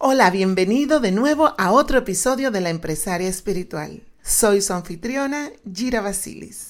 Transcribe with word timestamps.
Hola, 0.00 0.30
bienvenido 0.30 1.00
de 1.00 1.10
nuevo 1.10 1.56
a 1.58 1.72
otro 1.72 1.98
episodio 1.98 2.52
de 2.52 2.60
La 2.60 2.70
Empresaria 2.70 3.28
Espiritual. 3.28 4.04
Soy 4.22 4.62
su 4.62 4.72
anfitriona, 4.72 5.50
Gira 5.74 6.00
Basilis. 6.00 6.68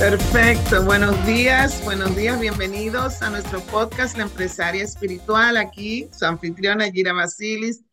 Perfecto, 0.00 0.82
buenos 0.82 1.14
días, 1.24 1.80
buenos 1.84 2.16
días, 2.16 2.40
bienvenidos 2.40 3.22
a 3.22 3.30
nuestro 3.30 3.60
podcast 3.66 4.16
La 4.16 4.24
Empresaria 4.24 4.82
Espiritual. 4.82 5.58
Aquí 5.58 6.08
su 6.10 6.24
anfitriona, 6.24 6.90
Gira 6.90 7.12
Basilis 7.12 7.84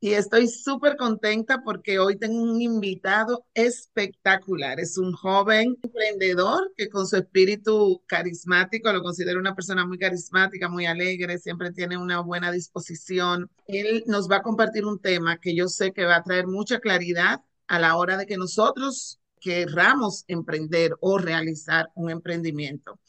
y 0.00 0.12
estoy 0.12 0.46
súper 0.46 0.96
contenta 0.96 1.62
porque 1.64 1.98
hoy 1.98 2.16
tengo 2.16 2.40
un 2.40 2.60
invitado 2.60 3.46
espectacular. 3.52 4.78
Es 4.78 4.96
un 4.96 5.12
joven 5.12 5.76
emprendedor 5.82 6.72
que 6.76 6.88
con 6.88 7.06
su 7.06 7.16
espíritu 7.16 8.02
carismático, 8.06 8.92
lo 8.92 9.02
considero 9.02 9.40
una 9.40 9.56
persona 9.56 9.84
muy 9.84 9.98
carismática, 9.98 10.68
muy 10.68 10.86
alegre, 10.86 11.38
siempre 11.38 11.72
tiene 11.72 11.96
una 11.96 12.20
buena 12.20 12.52
disposición. 12.52 13.50
Él 13.66 14.04
nos 14.06 14.30
va 14.30 14.36
a 14.36 14.42
compartir 14.42 14.84
un 14.84 15.00
tema 15.00 15.38
que 15.38 15.56
yo 15.56 15.66
sé 15.66 15.92
que 15.92 16.04
va 16.04 16.16
a 16.16 16.22
traer 16.22 16.46
mucha 16.46 16.78
claridad 16.78 17.42
a 17.66 17.78
la 17.80 17.96
hora 17.96 18.16
de 18.16 18.26
que 18.26 18.36
nosotros 18.36 19.18
querramos 19.40 20.24
emprender 20.28 20.92
o 21.00 21.18
realizar 21.18 21.90
un 21.96 22.10
emprendimiento. 22.10 23.00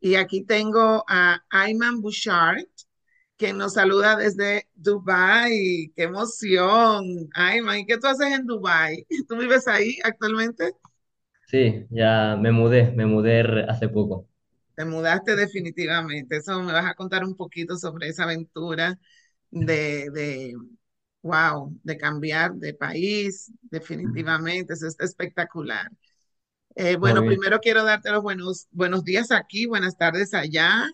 Y 0.00 0.16
aquí 0.16 0.44
tengo 0.44 1.04
a 1.08 1.44
Ayman 1.48 2.00
Bouchard 2.00 2.66
que 3.46 3.52
nos 3.52 3.74
saluda 3.74 4.16
desde 4.16 4.68
Dubai. 4.74 5.92
¡Qué 5.96 6.04
emoción! 6.04 7.28
Ay, 7.34 7.60
man, 7.60 7.84
¿qué 7.86 7.98
tú 7.98 8.06
haces 8.06 8.28
en 8.32 8.46
Dubai? 8.46 9.06
¿Tú 9.28 9.36
vives 9.36 9.68
ahí 9.68 9.98
actualmente? 10.04 10.72
Sí, 11.46 11.86
ya 11.90 12.36
me 12.38 12.52
mudé, 12.52 12.92
me 12.92 13.06
mudé 13.06 13.64
hace 13.68 13.88
poco. 13.88 14.28
Te 14.74 14.84
mudaste 14.84 15.36
definitivamente. 15.36 16.36
Eso 16.38 16.60
me 16.62 16.72
vas 16.72 16.86
a 16.86 16.94
contar 16.94 17.24
un 17.24 17.36
poquito 17.36 17.76
sobre 17.76 18.08
esa 18.08 18.24
aventura 18.24 18.98
de, 19.50 20.10
de 20.10 20.54
wow, 21.22 21.78
de 21.84 21.96
cambiar 21.98 22.54
de 22.54 22.74
país, 22.74 23.52
definitivamente. 23.62 24.74
Eso 24.74 24.88
está 24.88 25.04
espectacular. 25.04 25.90
Eh, 26.76 26.96
bueno, 26.96 27.24
primero 27.24 27.60
quiero 27.60 27.84
darte 27.84 28.10
los 28.10 28.22
buenos, 28.22 28.66
buenos 28.72 29.04
días 29.04 29.30
aquí, 29.30 29.66
buenas 29.66 29.96
tardes 29.96 30.34
allá. 30.34 30.90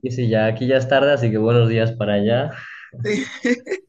Y 0.00 0.12
sí, 0.12 0.28
ya 0.28 0.46
aquí 0.46 0.68
ya 0.68 0.76
es 0.76 0.88
tarde, 0.88 1.12
así 1.12 1.28
que 1.28 1.38
buenos 1.38 1.68
días 1.68 1.90
para 1.92 2.14
allá. 2.14 2.50
Sí. 3.02 3.24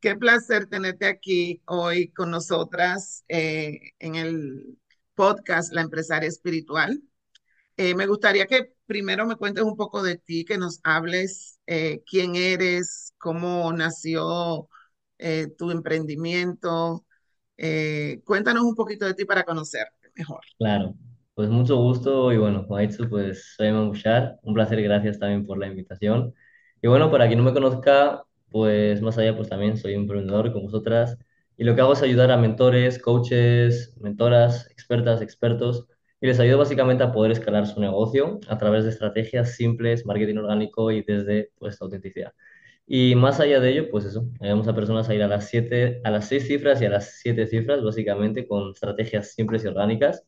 Qué 0.00 0.16
placer 0.16 0.68
tenerte 0.68 1.06
aquí 1.06 1.60
hoy 1.66 2.08
con 2.12 2.30
nosotras 2.30 3.24
eh, 3.28 3.92
en 3.98 4.14
el 4.14 4.78
podcast 5.14 5.70
La 5.74 5.82
Empresaria 5.82 6.28
Espiritual. 6.28 7.02
Eh, 7.76 7.94
me 7.94 8.06
gustaría 8.06 8.46
que 8.46 8.72
primero 8.86 9.26
me 9.26 9.36
cuentes 9.36 9.64
un 9.64 9.76
poco 9.76 10.02
de 10.02 10.16
ti, 10.16 10.46
que 10.46 10.56
nos 10.56 10.80
hables 10.82 11.60
quién 12.06 12.36
eres, 12.36 13.12
cómo 13.18 13.70
nació 13.72 14.68
tu 15.58 15.70
emprendimiento. 15.70 17.04
Cuéntanos 18.24 18.62
un 18.62 18.74
poquito 18.74 19.04
de 19.04 19.14
ti 19.14 19.24
para 19.26 19.44
conocerte 19.44 19.95
mejor. 20.16 20.40
Claro, 20.58 20.94
pues 21.34 21.48
mucho 21.50 21.76
gusto 21.76 22.32
y 22.32 22.38
bueno, 22.38 22.66
dicho, 22.80 23.08
pues 23.08 23.54
soy 23.56 23.72
Mamushar. 23.72 24.38
Un 24.42 24.54
placer, 24.54 24.82
gracias 24.82 25.18
también 25.18 25.44
por 25.46 25.58
la 25.58 25.66
invitación. 25.66 26.34
Y 26.82 26.88
bueno, 26.88 27.10
para 27.10 27.26
quien 27.26 27.38
no 27.38 27.44
me 27.44 27.52
conozca, 27.52 28.22
pues 28.50 29.02
más 29.02 29.18
allá, 29.18 29.36
pues 29.36 29.48
también 29.48 29.76
soy 29.76 29.94
emprendedor 29.94 30.52
como 30.52 30.64
vosotras. 30.66 31.18
Y 31.58 31.64
lo 31.64 31.74
que 31.74 31.80
hago 31.82 31.92
es 31.92 32.02
ayudar 32.02 32.30
a 32.30 32.36
mentores, 32.38 32.98
coaches, 32.98 33.94
mentoras, 34.00 34.70
expertas, 34.70 35.20
expertos. 35.20 35.86
Y 36.20 36.26
les 36.26 36.40
ayudo 36.40 36.58
básicamente 36.58 37.04
a 37.04 37.12
poder 37.12 37.32
escalar 37.32 37.66
su 37.66 37.80
negocio 37.80 38.40
a 38.48 38.56
través 38.58 38.84
de 38.84 38.90
estrategias 38.90 39.56
simples, 39.56 40.06
marketing 40.06 40.36
orgánico 40.38 40.90
y 40.90 41.02
desde 41.02 41.50
pues 41.58 41.80
autenticidad. 41.82 42.32
Y 42.86 43.14
más 43.16 43.40
allá 43.40 43.60
de 43.60 43.70
ello, 43.70 43.90
pues 43.90 44.04
eso, 44.04 44.28
ayudamos 44.40 44.68
a 44.68 44.74
personas 44.74 45.08
a 45.08 45.14
ir 45.14 45.22
a 45.22 45.28
las 45.28 45.48
siete, 45.48 46.00
a 46.04 46.10
las 46.10 46.28
seis 46.28 46.46
cifras 46.46 46.80
y 46.82 46.86
a 46.86 46.90
las 46.90 47.18
siete 47.20 47.46
cifras, 47.46 47.82
básicamente 47.82 48.46
con 48.46 48.70
estrategias 48.72 49.32
simples 49.34 49.64
y 49.64 49.68
orgánicas. 49.68 50.24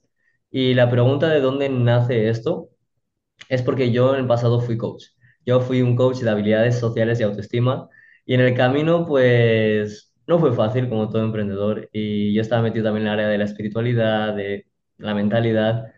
Y 0.51 0.75
la 0.75 0.91
pregunta 0.91 1.29
de 1.29 1.41
dónde 1.41 1.69
nace 1.69 2.29
esto 2.29 2.71
es 3.49 3.63
porque 3.63 3.93
yo 3.93 4.15
en 4.15 4.21
el 4.21 4.27
pasado 4.27 4.61
fui 4.61 4.77
coach. 4.77 5.05
Yo 5.47 5.61
fui 5.61 5.83
un 5.83 5.97
coach 5.97 6.19
de 6.19 6.31
habilidades 6.31 6.79
sociales 6.79 7.21
y 7.21 7.23
autoestima. 7.25 7.89
Y 8.27 8.35
en 8.35 8.41
el 8.41 8.55
camino, 8.55 9.07
pues 9.07 10.15
no 10.27 10.39
fue 10.39 10.53
fácil 10.55 10.89
como 10.89 11.09
todo 11.09 11.23
emprendedor. 11.25 11.89
Y 11.93 12.35
yo 12.35 12.43
estaba 12.43 12.63
metido 12.63 12.85
también 12.85 13.07
en 13.07 13.13
el 13.13 13.19
área 13.21 13.29
de 13.29 13.39
la 13.39 13.45
espiritualidad, 13.45 14.35
de 14.37 14.67
la 14.99 15.15
mentalidad. 15.15 15.93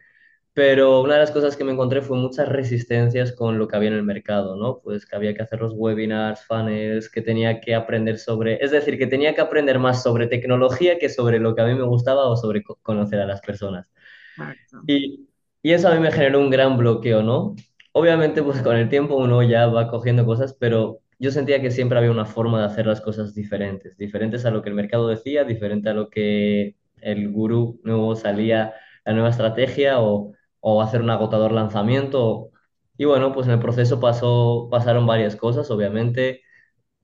Pero 0.60 1.00
una 1.00 1.14
de 1.14 1.20
las 1.20 1.30
cosas 1.30 1.56
que 1.56 1.64
me 1.64 1.72
encontré 1.72 2.02
fue 2.02 2.18
muchas 2.18 2.46
resistencias 2.48 3.32
con 3.32 3.58
lo 3.58 3.66
que 3.66 3.76
había 3.76 3.88
en 3.88 3.94
el 3.94 4.02
mercado, 4.02 4.56
¿no? 4.56 4.80
Pues 4.82 5.06
que 5.06 5.16
había 5.16 5.32
que 5.34 5.42
hacer 5.42 5.58
los 5.60 5.72
webinars, 5.74 6.44
funnels, 6.46 7.08
que 7.10 7.22
tenía 7.22 7.60
que 7.62 7.74
aprender 7.74 8.18
sobre, 8.18 8.62
es 8.62 8.70
decir, 8.70 8.98
que 8.98 9.06
tenía 9.06 9.34
que 9.34 9.40
aprender 9.40 9.78
más 9.78 10.02
sobre 10.02 10.26
tecnología 10.26 10.98
que 10.98 11.08
sobre 11.08 11.38
lo 11.40 11.54
que 11.54 11.62
a 11.62 11.66
mí 11.66 11.74
me 11.74 11.84
gustaba 11.84 12.26
o 12.28 12.36
sobre 12.36 12.62
co- 12.62 12.78
conocer 12.82 13.20
a 13.20 13.26
las 13.26 13.40
personas. 13.40 13.86
Y, 14.86 15.28
y 15.62 15.72
eso 15.72 15.88
a 15.88 15.94
mí 15.94 16.00
me 16.00 16.12
generó 16.12 16.40
un 16.40 16.50
gran 16.50 16.76
bloqueo, 16.76 17.22
¿no? 17.22 17.54
Obviamente, 17.92 18.42
pues 18.42 18.62
con 18.62 18.76
el 18.76 18.88
tiempo 18.88 19.16
uno 19.16 19.42
ya 19.42 19.66
va 19.66 19.88
cogiendo 19.88 20.24
cosas, 20.26 20.54
pero 20.54 21.00
yo 21.18 21.30
sentía 21.30 21.60
que 21.60 21.70
siempre 21.70 21.98
había 21.98 22.10
una 22.10 22.24
forma 22.26 22.60
de 22.60 22.66
hacer 22.66 22.86
las 22.86 23.00
cosas 23.00 23.34
diferentes, 23.34 23.96
diferentes 23.96 24.44
a 24.46 24.50
lo 24.50 24.62
que 24.62 24.68
el 24.70 24.74
mercado 24.74 25.08
decía, 25.08 25.44
diferente 25.44 25.88
a 25.90 25.94
lo 25.94 26.08
que 26.10 26.76
el 27.00 27.30
gurú 27.32 27.80
nuevo 27.84 28.14
salía, 28.16 28.74
la 29.04 29.12
nueva 29.12 29.30
estrategia 29.30 30.00
o, 30.00 30.32
o 30.60 30.82
hacer 30.82 31.02
un 31.02 31.10
agotador 31.10 31.52
lanzamiento. 31.52 32.50
Y 32.96 33.04
bueno, 33.06 33.32
pues 33.32 33.46
en 33.46 33.54
el 33.54 33.60
proceso 33.60 34.00
pasó, 34.00 34.68
pasaron 34.70 35.06
varias 35.06 35.36
cosas, 35.36 35.70
obviamente. 35.70 36.42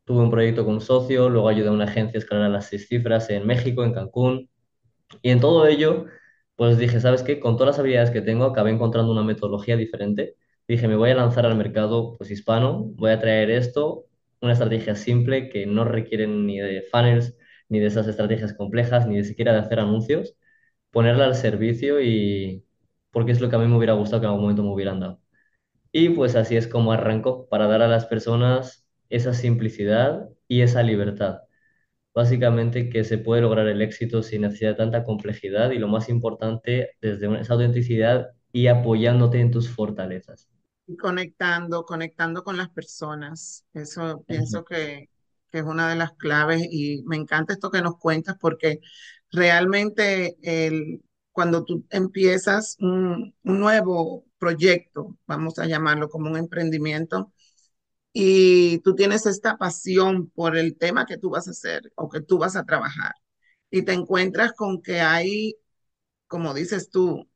Tuve 0.04 0.22
un 0.22 0.30
proyecto 0.30 0.64
con 0.64 0.74
un 0.74 0.80
socio, 0.80 1.30
luego 1.30 1.48
ayudé 1.48 1.68
a 1.68 1.72
una 1.72 1.84
agencia 1.84 2.18
a 2.18 2.22
escalar 2.22 2.50
las 2.50 2.66
seis 2.68 2.88
cifras 2.88 3.30
en 3.30 3.46
México, 3.46 3.84
en 3.84 3.92
Cancún. 3.94 4.50
Y 5.22 5.30
en 5.30 5.40
todo 5.40 5.66
ello, 5.66 6.06
pues 6.56 6.78
dije, 6.78 7.00
¿sabes 7.00 7.22
qué? 7.22 7.40
Con 7.40 7.56
todas 7.56 7.74
las 7.74 7.78
habilidades 7.80 8.10
que 8.10 8.22
tengo, 8.22 8.44
acabé 8.44 8.70
encontrando 8.70 9.12
una 9.12 9.22
metodología 9.24 9.76
diferente. 9.76 10.36
Dije, 10.68 10.88
me 10.88 10.96
voy 10.96 11.10
a 11.10 11.14
lanzar 11.14 11.46
al 11.46 11.56
mercado 11.56 12.16
pues 12.18 12.30
hispano, 12.30 12.84
voy 12.96 13.12
a 13.12 13.20
traer 13.20 13.50
esto, 13.50 14.06
una 14.40 14.52
estrategia 14.52 14.96
simple 14.96 15.48
que 15.48 15.66
no 15.66 15.84
requiere 15.84 16.26
ni 16.26 16.58
de 16.58 16.82
funnels, 16.90 17.36
ni 17.68 17.80
de 17.80 17.86
esas 17.86 18.08
estrategias 18.08 18.54
complejas, 18.54 19.06
ni 19.06 19.16
de 19.18 19.24
siquiera 19.24 19.52
de 19.52 19.60
hacer 19.60 19.80
anuncios, 19.80 20.36
ponerla 20.90 21.26
al 21.26 21.34
servicio 21.36 22.00
y 22.00 22.65
porque 23.16 23.32
es 23.32 23.40
lo 23.40 23.48
que 23.48 23.56
a 23.56 23.58
mí 23.58 23.66
me 23.66 23.78
hubiera 23.78 23.94
gustado 23.94 24.20
que 24.20 24.26
en 24.26 24.32
algún 24.32 24.42
momento 24.42 24.62
me 24.62 24.74
hubieran 24.74 25.00
dado. 25.00 25.22
Y 25.90 26.10
pues 26.10 26.36
así 26.36 26.54
es 26.54 26.68
como 26.68 26.92
arranco, 26.92 27.48
para 27.48 27.66
dar 27.66 27.80
a 27.80 27.88
las 27.88 28.04
personas 28.04 28.86
esa 29.08 29.32
simplicidad 29.32 30.28
y 30.48 30.60
esa 30.60 30.82
libertad. 30.82 31.38
Básicamente 32.14 32.90
que 32.90 33.04
se 33.04 33.16
puede 33.16 33.40
lograr 33.40 33.68
el 33.68 33.80
éxito 33.80 34.22
sin 34.22 34.42
necesidad 34.42 34.72
de 34.72 34.76
tanta 34.76 35.02
complejidad 35.02 35.70
y 35.70 35.78
lo 35.78 35.88
más 35.88 36.10
importante, 36.10 36.90
desde 37.00 37.40
esa 37.40 37.54
autenticidad 37.54 38.32
y 38.52 38.66
apoyándote 38.66 39.40
en 39.40 39.50
tus 39.50 39.70
fortalezas. 39.70 40.50
Y 40.86 40.98
conectando, 40.98 41.86
conectando 41.86 42.44
con 42.44 42.58
las 42.58 42.68
personas. 42.68 43.64
Eso 43.72 44.26
pienso 44.28 44.62
que, 44.62 45.08
que 45.50 45.58
es 45.60 45.64
una 45.64 45.88
de 45.88 45.96
las 45.96 46.12
claves 46.12 46.68
y 46.70 47.02
me 47.06 47.16
encanta 47.16 47.54
esto 47.54 47.70
que 47.70 47.80
nos 47.80 47.96
cuentas 47.96 48.36
porque 48.38 48.80
realmente 49.30 50.36
el, 50.42 51.00
cuando 51.36 51.64
tú 51.64 51.84
empiezas 51.90 52.78
un, 52.80 53.34
nuevo 53.42 54.24
proyecto, 54.38 55.18
vamos 55.26 55.58
a 55.58 55.66
llamarlo 55.66 56.08
como 56.08 56.30
un 56.30 56.38
emprendimiento, 56.38 57.30
y 58.14 58.78
tú 58.80 58.94
tienes 58.94 59.26
esta 59.26 59.58
pasión 59.58 60.30
por 60.30 60.56
el 60.56 60.78
tema 60.78 61.04
que 61.06 61.18
tú 61.18 61.30
vas 61.30 61.48
a 61.48 61.52
hacer 61.52 61.92
o 61.96 62.08
que 62.08 62.22
tú 62.22 62.38
vas 62.38 62.56
a 62.56 62.64
trabajar 62.64 63.14
y 63.70 63.82
te 63.82 63.92
encuentras 63.92 64.54
con 64.54 64.80
que 64.82 65.00
hay, 65.02 65.56
como 66.28 66.54
dices 66.54 66.90
tú, 66.90 67.28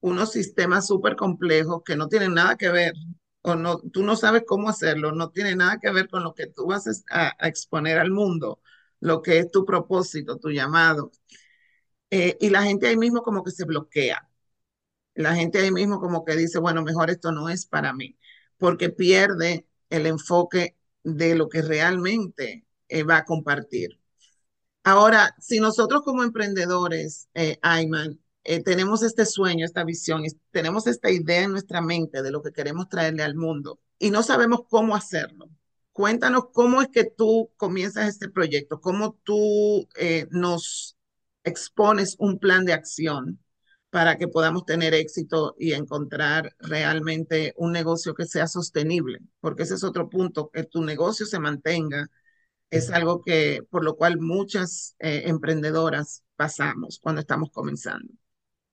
unos 0.00 0.32
sistemas 0.32 0.86
súper 0.86 1.16
complejos 1.16 1.82
que 1.84 1.96
no 1.96 2.08
tienen 2.08 2.34
nada 2.34 2.56
que 2.56 2.70
ver, 2.70 2.94
o 3.42 3.56
no, 3.56 3.80
tú 3.80 4.02
no 4.04 4.16
sabes 4.16 4.44
cómo 4.46 4.70
hacerlo, 4.70 5.12
no 5.12 5.30
tiene 5.30 5.56
nada 5.56 5.78
que 5.80 5.92
ver 5.92 6.08
con 6.08 6.24
lo 6.24 6.34
que 6.34 6.46
tú 6.48 6.66
vas 6.68 7.04
a 7.10 7.34
exponer 7.48 7.98
al 7.98 8.10
mundo, 8.12 8.60
lo 9.00 9.22
que 9.22 9.38
es 9.40 9.50
tu 9.50 9.66
propósito, 9.66 10.38
tu 10.38 10.50
llamado. 10.50 11.12
Eh, 12.10 12.36
y 12.40 12.50
la 12.50 12.62
gente 12.62 12.86
ahí 12.86 12.96
mismo 12.96 13.22
como 13.22 13.42
que 13.42 13.50
se 13.50 13.64
bloquea, 13.64 14.28
la 15.14 15.34
gente 15.34 15.58
ahí 15.58 15.72
mismo 15.72 16.00
como 16.00 16.24
que 16.24 16.36
dice, 16.36 16.58
bueno, 16.58 16.82
mejor 16.82 17.10
esto 17.10 17.32
no 17.32 17.48
es 17.48 17.66
para 17.66 17.92
mí, 17.92 18.16
porque 18.58 18.90
pierde 18.90 19.66
el 19.90 20.06
enfoque 20.06 20.76
de 21.02 21.34
lo 21.34 21.48
que 21.48 21.62
realmente 21.62 22.66
eh, 22.88 23.02
va 23.02 23.18
a 23.18 23.24
compartir. 23.24 24.00
Ahora, 24.84 25.34
si 25.40 25.60
nosotros 25.60 26.02
como 26.02 26.22
emprendedores, 26.22 27.28
eh, 27.34 27.58
Ayman, 27.62 28.20
tenemos 28.64 29.02
este 29.02 29.26
sueño, 29.26 29.64
esta 29.64 29.82
visión, 29.82 30.22
tenemos 30.52 30.86
esta 30.86 31.10
idea 31.10 31.42
en 31.42 31.50
nuestra 31.50 31.80
mente 31.80 32.22
de 32.22 32.30
lo 32.30 32.42
que 32.42 32.52
queremos 32.52 32.88
traerle 32.88 33.24
al 33.24 33.34
mundo 33.34 33.80
y 33.98 34.10
no 34.10 34.22
sabemos 34.22 34.60
cómo 34.70 34.94
hacerlo. 34.94 35.48
Cuéntanos 35.92 36.50
cómo 36.52 36.80
es 36.80 36.88
que 36.88 37.02
tú 37.04 37.50
comienzas 37.56 38.08
este 38.08 38.28
proyecto, 38.28 38.80
cómo 38.80 39.18
tú 39.24 39.88
nos 40.30 40.95
expones 41.46 42.16
un 42.18 42.38
plan 42.38 42.66
de 42.66 42.74
acción 42.74 43.38
para 43.88 44.18
que 44.18 44.28
podamos 44.28 44.66
tener 44.66 44.92
éxito 44.92 45.54
y 45.58 45.72
encontrar 45.72 46.54
realmente 46.58 47.54
un 47.56 47.72
negocio 47.72 48.14
que 48.14 48.26
sea 48.26 48.46
sostenible, 48.46 49.20
porque 49.40 49.62
ese 49.62 49.76
es 49.76 49.84
otro 49.84 50.10
punto, 50.10 50.50
que 50.52 50.64
tu 50.64 50.82
negocio 50.82 51.24
se 51.24 51.38
mantenga, 51.38 52.08
es 52.68 52.90
algo 52.90 53.22
que 53.22 53.62
por 53.70 53.84
lo 53.84 53.96
cual 53.96 54.18
muchas 54.18 54.96
eh, 54.98 55.22
emprendedoras 55.26 56.24
pasamos 56.34 56.98
cuando 57.00 57.20
estamos 57.20 57.50
comenzando. 57.50 58.12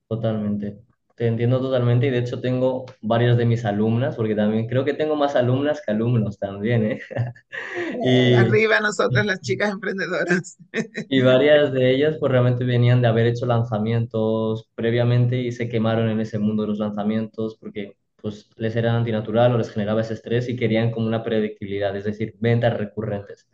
Totalmente. 0.10 0.84
Te 1.16 1.28
entiendo 1.28 1.62
totalmente 1.62 2.08
y 2.08 2.10
de 2.10 2.18
hecho 2.18 2.42
tengo 2.42 2.86
varias 3.02 3.38
de 3.38 3.46
mis 3.46 3.66
alumnas, 3.66 4.16
porque 4.16 4.34
también 4.34 4.66
creo 4.68 4.84
que 4.84 4.96
tengo 4.96 5.16
más 5.16 5.36
alumnas 5.36 5.80
que 5.86 5.92
alumnos 5.92 6.40
también, 6.40 6.84
¿eh? 6.86 7.02
Y, 8.04 8.34
Arriba 8.34 8.80
nosotras 8.80 9.24
las 9.24 9.40
chicas 9.42 9.72
emprendedoras. 9.72 10.58
Y 11.10 11.22
varias 11.22 11.72
de 11.72 11.92
ellas 11.92 12.18
pues 12.20 12.32
realmente 12.32 12.64
venían 12.64 13.02
de 13.02 13.08
haber 13.08 13.28
hecho 13.28 13.46
lanzamientos 13.46 14.68
previamente 14.74 15.38
y 15.38 15.52
se 15.52 15.70
quemaron 15.70 16.10
en 16.10 16.20
ese 16.20 16.40
mundo 16.40 16.64
de 16.64 16.70
los 16.70 16.80
lanzamientos 16.80 17.58
porque 17.60 17.96
pues 18.18 18.50
les 18.56 18.76
era 18.76 18.96
antinatural 18.96 19.54
o 19.54 19.58
les 19.58 19.70
generaba 19.70 20.02
ese 20.02 20.16
estrés 20.16 20.50
y 20.50 20.56
querían 20.56 20.92
como 20.92 21.06
una 21.06 21.24
predictibilidad, 21.24 21.96
es 21.96 22.06
decir, 22.06 22.36
ventas 22.40 22.76
recurrentes. 22.76 23.48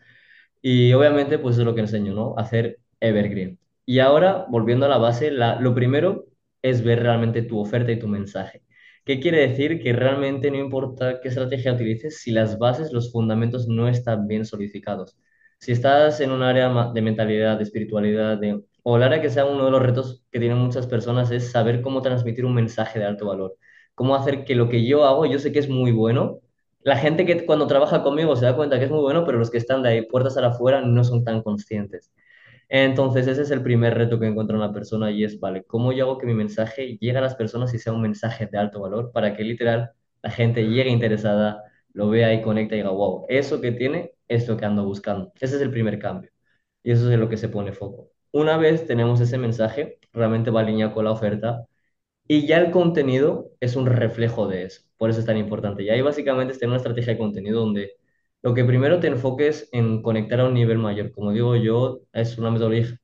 Y 0.62 0.94
obviamente 0.94 1.40
pues 1.40 1.58
es 1.58 1.66
lo 1.66 1.76
que 1.76 1.82
enseño, 1.82 2.14
¿no? 2.14 2.36
Hacer 2.38 2.80
evergreen. 3.02 3.60
Y 3.86 4.00
ahora, 4.00 4.46
volviendo 4.50 4.86
a 4.86 4.90
la 4.90 5.00
base, 5.00 5.32
la, 5.32 5.60
lo 5.60 5.74
primero 5.74 6.29
es 6.62 6.84
ver 6.84 7.02
realmente 7.04 7.42
tu 7.44 7.60
oferta 7.60 7.92
y 7.92 8.00
tu 8.00 8.08
mensaje. 8.08 8.64
¿Qué 9.06 9.20
quiere 9.20 9.48
decir? 9.48 9.82
Que 9.82 9.94
realmente 9.94 10.52
no 10.52 10.58
importa 10.58 11.20
qué 11.22 11.30
estrategia 11.30 11.74
utilices 11.74 12.22
si 12.22 12.32
las 12.32 12.58
bases, 12.60 12.92
los 12.94 13.12
fundamentos 13.12 13.68
no 13.68 13.88
están 13.88 14.28
bien 14.28 14.46
solidificados. 14.46 15.18
Si 15.60 15.72
estás 15.72 16.22
en 16.22 16.32
un 16.32 16.44
área 16.44 16.92
de 16.94 17.02
mentalidad, 17.02 17.58
de 17.58 17.64
espiritualidad, 17.64 18.38
de, 18.38 18.64
o 18.84 18.98
el 18.98 19.04
área 19.04 19.22
que 19.22 19.30
sea 19.30 19.46
uno 19.46 19.66
de 19.66 19.72
los 19.72 19.82
retos 19.82 20.24
que 20.32 20.40
tienen 20.40 20.58
muchas 20.58 20.88
personas 20.88 21.32
es 21.32 21.52
saber 21.52 21.82
cómo 21.82 22.02
transmitir 22.02 22.46
un 22.46 22.54
mensaje 22.56 23.00
de 23.00 23.06
alto 23.06 23.26
valor. 23.28 23.56
Cómo 23.96 24.16
hacer 24.16 24.46
que 24.46 24.56
lo 24.56 24.70
que 24.70 24.86
yo 24.86 25.06
hago, 25.06 25.26
yo 25.26 25.40
sé 25.40 25.52
que 25.52 25.60
es 25.60 25.70
muy 25.70 25.92
bueno. 25.92 26.40
La 26.82 26.96
gente 26.98 27.26
que 27.26 27.46
cuando 27.46 27.68
trabaja 27.68 28.04
conmigo 28.04 28.36
se 28.36 28.46
da 28.46 28.56
cuenta 28.56 28.80
que 28.80 28.86
es 28.86 28.92
muy 28.92 29.02
bueno, 29.02 29.26
pero 29.26 29.38
los 29.38 29.50
que 29.52 29.58
están 29.58 29.84
de 29.84 29.90
ahí 29.90 30.02
puertas 30.06 30.38
a 30.38 30.48
afuera 30.48 30.82
no 30.82 31.04
son 31.04 31.24
tan 31.24 31.42
conscientes. 31.44 32.12
Entonces, 32.70 33.28
ese 33.28 33.42
es 33.42 33.52
el 33.52 33.64
primer 33.64 33.96
reto 33.96 34.20
que 34.20 34.28
encuentra 34.28 34.56
una 34.58 34.72
persona 34.74 35.12
y 35.12 35.24
es, 35.24 35.40
vale, 35.40 35.64
¿cómo 35.66 35.92
yo 35.92 36.06
hago 36.06 36.18
que 36.20 36.28
mi 36.28 36.34
mensaje 36.36 36.98
llegue 37.00 37.18
a 37.18 37.22
las 37.22 37.36
personas 37.36 37.74
y 37.74 37.80
sea 37.80 37.94
un 37.94 38.02
mensaje 38.02 38.48
de 38.48 38.58
alto 38.58 38.82
valor 38.82 39.12
para 39.12 39.36
que 39.36 39.44
literal 39.44 39.92
la 40.22 40.30
gente 40.32 40.64
llegue 40.68 40.90
interesada, 40.90 41.64
lo 41.94 42.10
vea 42.10 42.34
y 42.34 42.42
conecte 42.42 42.76
y 42.76 42.80
diga, 42.80 42.92
wow, 42.92 43.26
eso 43.30 43.60
que 43.62 43.72
tiene 43.72 44.14
es 44.28 44.48
lo 44.48 44.58
que 44.58 44.66
ando 44.66 44.86
buscando. 44.86 45.32
Ese 45.40 45.56
es 45.56 45.62
el 45.62 45.72
primer 45.72 45.98
cambio 46.00 46.30
y 46.84 46.92
eso 46.92 47.08
es 47.08 47.14
en 47.14 47.20
lo 47.20 47.30
que 47.30 47.38
se 47.38 47.50
pone 47.50 47.74
foco. 47.74 48.12
Una 48.32 48.58
vez 48.58 48.86
tenemos 48.86 49.20
ese 49.22 49.38
mensaje, 49.38 50.00
realmente 50.14 50.52
va 50.52 50.62
alineado 50.62 50.94
con 50.94 51.06
la 51.06 51.12
oferta 51.12 51.66
y 52.28 52.46
ya 52.48 52.58
el 52.60 52.72
contenido 52.72 53.52
es 53.60 53.76
un 53.76 53.86
reflejo 53.88 54.48
de 54.48 54.64
eso. 54.66 54.84
Por 54.98 55.10
eso 55.10 55.20
es 55.20 55.26
tan 55.26 55.38
importante. 55.38 55.84
Y 55.84 55.90
ahí 55.90 56.02
básicamente 56.02 56.54
es 56.54 56.60
tener 56.60 56.70
una 56.72 56.78
estrategia 56.78 57.14
de 57.14 57.20
contenido 57.20 57.60
donde 57.62 57.94
lo 58.42 58.54
que 58.54 58.64
primero 58.66 59.00
te 59.00 59.08
enfoques 59.08 59.70
en 59.74 60.02
conectar 60.02 60.40
a 60.40 60.46
un 60.46 60.54
nivel 60.54 60.78
mayor. 60.78 61.12
Como 61.12 61.32
digo 61.32 61.56
yo, 61.56 62.02
es 62.14 62.38
una 62.38 62.52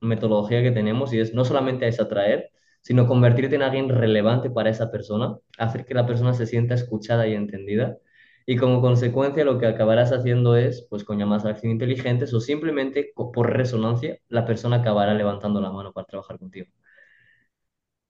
metodología 0.01 0.61
que 0.63 0.71
tenemos 0.71 1.13
y 1.13 1.19
es 1.19 1.33
no 1.33 1.45
solamente 1.45 1.87
es 1.87 1.99
atraer, 1.99 2.51
sino 2.81 3.07
convertirte 3.07 3.55
en 3.55 3.63
alguien 3.63 3.89
relevante 3.89 4.49
para 4.49 4.69
esa 4.69 4.91
persona, 4.91 5.37
hacer 5.57 5.85
que 5.85 5.93
la 5.95 6.05
persona 6.05 6.33
se 6.33 6.45
sienta 6.45 6.75
escuchada 6.75 7.27
y 7.27 7.33
entendida. 7.33 7.97
Y 8.45 8.57
como 8.57 8.79
consecuencia 8.81 9.43
lo 9.43 9.57
que 9.59 9.65
acabarás 9.67 10.11
haciendo 10.11 10.55
es, 10.55 10.85
pues 10.89 11.03
con 11.03 11.17
llamadas 11.19 11.45
a 11.45 11.49
acción 11.49 11.71
inteligentes 11.71 12.33
o 12.33 12.39
simplemente 12.39 13.11
por 13.15 13.51
resonancia, 13.51 14.19
la 14.29 14.45
persona 14.45 14.77
acabará 14.77 15.13
levantando 15.15 15.59
la 15.61 15.71
mano 15.71 15.91
para 15.93 16.05
trabajar 16.07 16.37
contigo. 16.39 16.67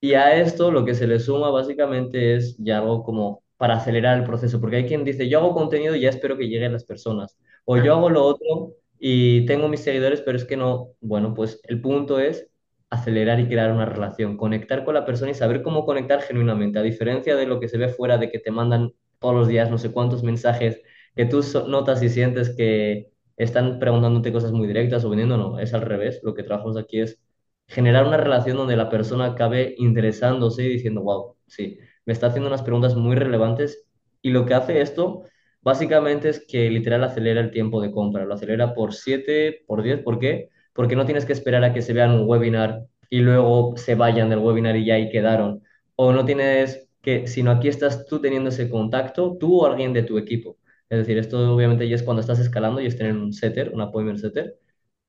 Y 0.02 0.14
a 0.14 0.36
esto 0.40 0.72
lo 0.72 0.86
que 0.86 0.94
se 0.96 1.08
le 1.08 1.20
suma 1.20 1.50
básicamente 1.50 2.36
es 2.36 2.56
ya 2.60 2.80
algo 2.80 3.04
como 3.04 3.44
para 3.58 3.76
acelerar 3.76 4.18
el 4.18 4.24
proceso, 4.26 4.60
porque 4.60 4.78
hay 4.78 4.86
quien 4.86 5.04
dice, 5.04 5.30
yo 5.30 5.40
hago 5.40 5.54
contenido 5.54 5.96
y 5.96 6.02
ya 6.02 6.10
espero 6.10 6.38
que 6.38 6.48
lleguen 6.48 6.74
las 6.74 6.86
personas, 6.86 7.38
o 7.66 7.78
yo 7.78 7.94
hago 7.94 8.10
lo 8.10 8.24
otro 8.24 8.76
y 9.00 9.46
tengo 9.46 9.68
mis 9.68 9.82
seguidores, 9.82 10.22
pero 10.22 10.38
es 10.38 10.46
que 10.46 10.58
no, 10.58 10.90
bueno, 11.02 11.34
pues 11.34 11.62
el 11.64 11.82
punto 11.82 12.20
es 12.20 12.48
acelerar 12.90 13.40
y 13.40 13.48
crear 13.48 13.72
una 13.72 13.86
relación, 13.86 14.38
conectar 14.38 14.86
con 14.86 14.94
la 14.94 15.06
persona 15.06 15.32
y 15.32 15.34
saber 15.34 15.62
cómo 15.64 15.86
conectar 15.86 16.22
genuinamente, 16.22 16.80
a 16.80 16.82
diferencia 16.84 17.36
de 17.36 17.46
lo 17.48 17.60
que 17.60 17.68
se 17.68 17.78
ve 17.78 17.90
fuera 17.90 18.18
de 18.18 18.30
que 18.32 18.40
te 18.40 18.52
mandan 18.52 18.94
todos 19.20 19.36
los 19.36 19.48
días 19.48 19.72
no 19.72 19.78
sé 19.78 19.92
cuántos 19.92 20.24
mensajes 20.24 20.82
que 21.16 21.26
tú 21.26 21.42
notas 21.68 22.04
y 22.04 22.10
sientes 22.10 22.56
que 22.56 23.12
están 23.38 23.80
preguntándote 23.80 24.32
cosas 24.32 24.52
muy 24.52 24.68
directas 24.68 25.04
o 25.06 25.10
vendiendo, 25.10 25.38
no, 25.38 25.60
es 25.60 25.74
al 25.74 25.82
revés, 25.82 26.22
lo 26.24 26.34
que 26.34 26.44
trabajamos 26.44 26.78
aquí 26.78 27.02
es 27.02 27.20
generar 27.68 28.06
una 28.06 28.18
relación 28.18 28.58
donde 28.58 28.76
la 28.78 28.90
persona 28.90 29.26
acabe 29.26 29.76
interesándose 29.78 30.64
y 30.64 30.70
diciendo, 30.70 31.02
wow, 31.02 31.36
sí, 31.48 31.80
me 32.06 32.14
está 32.14 32.28
haciendo 32.28 32.48
unas 32.48 32.64
preguntas 32.64 32.96
muy 32.96 33.16
relevantes 33.16 33.86
y 34.22 34.32
lo 34.32 34.46
que 34.46 34.54
hace 34.54 34.82
esto 34.82 35.24
básicamente 35.62 36.30
es 36.30 36.46
que 36.48 36.70
literal 36.70 37.04
acelera 37.04 37.42
el 37.42 37.52
tiempo 37.52 37.82
de 37.82 37.92
compra, 37.92 38.26
lo 38.26 38.34
acelera 38.36 38.74
por 38.74 38.94
7, 38.94 39.64
por 39.68 39.82
10, 39.84 40.02
¿por 40.02 40.20
qué? 40.20 40.50
Porque 40.74 40.96
no 40.96 41.06
tienes 41.06 41.26
que 41.26 41.34
esperar 41.34 41.64
a 41.64 41.74
que 41.74 41.82
se 41.82 41.94
vean 41.94 42.12
un 42.12 42.28
webinar 42.30 42.86
y 43.10 43.20
luego 43.20 43.76
se 43.78 43.96
vayan 43.96 44.30
del 44.30 44.40
webinar 44.40 44.76
y 44.76 44.86
ya 44.86 44.96
ahí 44.96 45.10
quedaron, 45.10 45.64
o 45.96 46.12
no 46.14 46.26
tienes 46.26 46.88
que, 47.02 47.28
sino 47.28 47.52
aquí 47.52 47.68
estás 47.68 48.06
tú 48.08 48.20
teniendo 48.22 48.50
ese 48.50 48.70
contacto, 48.70 49.38
tú 49.40 49.62
o 49.62 49.66
alguien 49.66 49.94
de 49.94 50.04
tu 50.04 50.18
equipo. 50.18 50.58
Es 50.90 51.00
decir, 51.00 51.18
esto 51.18 51.54
obviamente 51.54 51.88
ya 51.90 51.96
es 51.96 52.04
cuando 52.04 52.22
estás 52.22 52.40
escalando 52.40 52.82
y 52.82 52.86
es 52.88 52.98
tener 52.98 53.14
un 53.14 53.34
setter, 53.34 53.72
un 53.74 53.82
appointment 53.82 54.20
setter, 54.20 54.56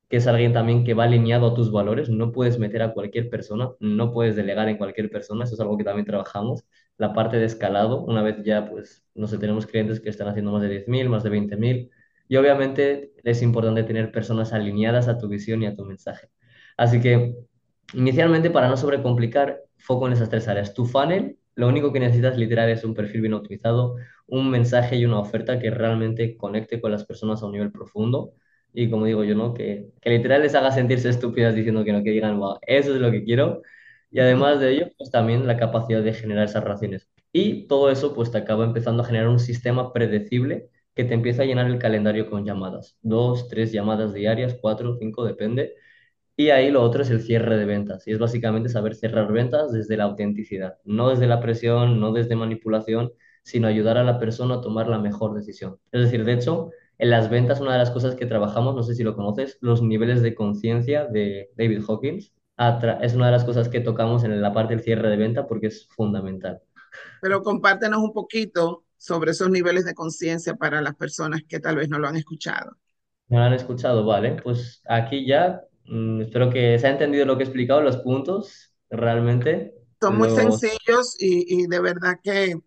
que 0.09 0.19
es 0.19 0.27
alguien 0.27 0.53
también 0.53 0.85
que 0.85 0.95
va 0.95 1.05
alineado 1.05 1.49
a 1.49 1.55
tus 1.55 1.73
valores. 1.73 2.09
No 2.09 2.33
puedes 2.33 2.59
meter 2.59 2.83
a 2.83 2.93
cualquier 2.93 3.29
persona, 3.31 3.71
no 3.81 4.13
puedes 4.13 4.37
delegar 4.37 4.69
en 4.69 4.77
cualquier 4.79 5.11
persona, 5.11 5.45
eso 5.45 5.55
es 5.55 5.61
algo 5.61 5.77
que 5.77 5.85
también 5.85 6.07
trabajamos 6.07 6.65
la 6.99 7.13
parte 7.13 7.37
de 7.37 7.45
escalado, 7.45 8.03
una 8.05 8.23
vez 8.23 8.37
ya, 8.45 8.69
pues, 8.69 9.05
no 9.15 9.27
sé, 9.27 9.39
tenemos 9.39 9.67
clientes 9.67 10.01
que 10.01 10.09
están 10.09 10.29
haciendo 10.29 10.53
más 10.53 10.63
de 10.63 10.69
10.000, 10.69 11.09
más 11.09 11.23
de 11.23 11.31
20.000, 11.31 11.91
y 12.29 12.37
obviamente 12.37 13.13
es 13.25 13.43
importante 13.43 13.85
tener 13.85 14.11
personas 14.13 14.53
alineadas 14.53 15.09
a 15.09 15.19
tu 15.19 15.29
visión 15.29 15.63
y 15.63 15.67
a 15.67 15.77
tu 15.77 15.85
mensaje. 15.85 16.29
Así 16.77 17.01
que, 17.01 17.37
inicialmente, 17.95 18.51
para 18.51 18.69
no 18.69 18.77
sobrecomplicar, 18.77 19.63
foco 19.77 20.07
en 20.07 20.15
esas 20.15 20.31
tres 20.31 20.49
áreas. 20.49 20.75
Tu 20.75 20.87
funnel, 20.87 21.39
lo 21.55 21.69
único 21.69 21.93
que 21.93 22.01
necesitas 22.01 22.37
literal 22.37 22.69
es 22.71 22.85
un 22.85 22.95
perfil 22.95 23.23
bien 23.23 23.35
optimizado, 23.35 23.97
un 24.27 24.51
mensaje 24.51 24.97
y 24.97 25.05
una 25.05 25.21
oferta 25.21 25.59
que 25.59 25.71
realmente 25.71 26.37
conecte 26.37 26.81
con 26.81 26.93
las 26.93 27.05
personas 27.05 27.43
a 27.43 27.47
un 27.47 27.53
nivel 27.53 27.71
profundo. 27.73 28.33
Y 28.73 28.91
como 28.91 29.07
digo 29.07 29.25
yo, 29.25 29.35
¿no? 29.35 29.55
Que, 29.55 29.89
que 30.01 30.11
literal 30.11 30.43
les 30.43 30.55
haga 30.55 30.71
sentirse 30.71 31.09
estúpidas 31.09 31.55
diciendo 31.55 31.85
que 31.85 31.93
no, 31.93 32.03
que 32.03 32.11
digan, 32.11 32.39
wow, 32.39 32.59
eso 32.63 32.95
es 32.95 33.01
lo 33.01 33.11
que 33.11 33.25
quiero 33.25 33.63
y 34.11 34.21
además 34.21 34.61
de 34.61 34.73
ello, 34.73 34.87
pues 34.99 35.11
también 35.11 35.47
la 35.47 35.57
capacidad 35.57 36.03
de 36.03 36.15
generar 36.15 36.45
esas 36.47 36.65
relaciones. 36.65 37.09
Y 37.33 37.67
todo 37.67 37.91
eso 37.91 38.15
pues 38.15 38.31
te 38.31 38.39
acaba 38.39 38.65
empezando 38.65 39.03
a 39.03 39.07
generar 39.07 39.29
un 39.29 39.39
sistema 39.39 39.93
predecible 39.93 40.71
que 40.95 41.05
te 41.05 41.15
empieza 41.15 41.43
a 41.43 41.47
llenar 41.47 41.67
el 41.67 41.79
calendario 41.79 42.31
con 42.31 42.45
llamadas. 42.45 42.97
Dos, 43.03 43.49
tres 43.49 43.73
llamadas 43.73 44.15
diarias, 44.15 44.57
cuatro, 44.61 44.97
cinco, 44.99 45.25
depende. 45.25 45.75
Y 46.37 46.51
ahí 46.51 46.71
lo 46.71 46.83
otro 46.83 47.03
es 47.03 47.11
el 47.11 47.23
cierre 47.23 47.57
de 47.59 47.65
ventas. 47.67 48.07
Y 48.07 48.13
es 48.13 48.19
básicamente 48.19 48.69
saber 48.69 48.95
cerrar 48.95 49.33
ventas 49.33 49.73
desde 49.73 49.97
la 49.97 50.05
autenticidad, 50.05 50.79
no 50.85 51.11
desde 51.11 51.27
la 51.27 51.41
presión, 51.41 52.01
no 52.01 52.13
desde 52.13 52.37
manipulación, 52.37 53.13
sino 53.43 53.69
ayudar 53.69 53.99
a 53.99 54.05
la 54.05 54.19
persona 54.19 54.57
a 54.57 54.61
tomar 54.61 54.89
la 54.89 54.99
mejor 54.99 55.35
decisión. 55.35 55.79
Es 55.93 56.03
decir, 56.03 56.25
de 56.25 56.35
hecho, 56.35 56.71
en 56.99 57.11
las 57.11 57.31
ventas 57.31 57.61
una 57.61 57.73
de 57.73 57.79
las 57.79 57.91
cosas 57.91 58.15
que 58.15 58.27
trabajamos, 58.27 58.75
no 58.75 58.83
sé 58.83 58.95
si 58.95 59.03
lo 59.05 59.15
conoces, 59.15 59.59
los 59.61 59.83
niveles 59.83 60.23
de 60.23 60.35
conciencia 60.35 61.07
de 61.07 61.51
David 61.57 61.83
Hawkins 61.89 62.33
es 62.59 63.15
una 63.15 63.27
de 63.27 63.33
las 63.33 63.45
cosas 63.45 63.69
que 63.69 63.81
tocamos 63.81 64.25
en 64.25 64.41
la 64.41 64.53
parte 64.53 64.75
del 64.75 64.83
cierre 64.83 65.11
de 65.11 65.17
venta 65.17 65.47
porque 65.47 65.67
es 65.67 65.89
fundamental. 65.89 66.63
Pero 67.21 67.43
compártenos 67.43 68.03
un 68.03 68.13
poquito 68.13 68.85
sobre 68.97 69.33
esos 69.33 69.51
niveles 69.51 69.85
de 69.85 69.95
conciencia 69.95 70.55
para 70.55 70.81
las 70.81 70.95
personas 70.95 71.43
que 71.47 71.61
tal 71.61 71.77
vez 71.77 71.89
no 71.89 71.99
lo 71.99 72.09
han 72.09 72.17
escuchado. 72.17 72.77
No 73.29 73.39
lo 73.39 73.45
han 73.45 73.53
escuchado, 73.53 74.05
vale. 74.05 74.41
Pues 74.43 74.83
aquí 74.89 75.27
ya 75.27 75.63
mm, 75.85 76.23
espero 76.23 76.51
que 76.51 76.79
se 76.79 76.87
ha 76.87 76.91
entendido 76.91 77.27
lo 77.27 77.37
que 77.37 77.43
he 77.43 77.47
explicado, 77.47 77.83
los 77.83 77.99
puntos 77.99 78.73
realmente. 78.91 79.75
Son 80.01 80.17
muy 80.17 80.31
sencillos 80.31 81.17
y, 81.19 81.63
y, 81.63 81.67
de 81.67 81.81
verdad 81.81 82.19
que, 82.23 82.59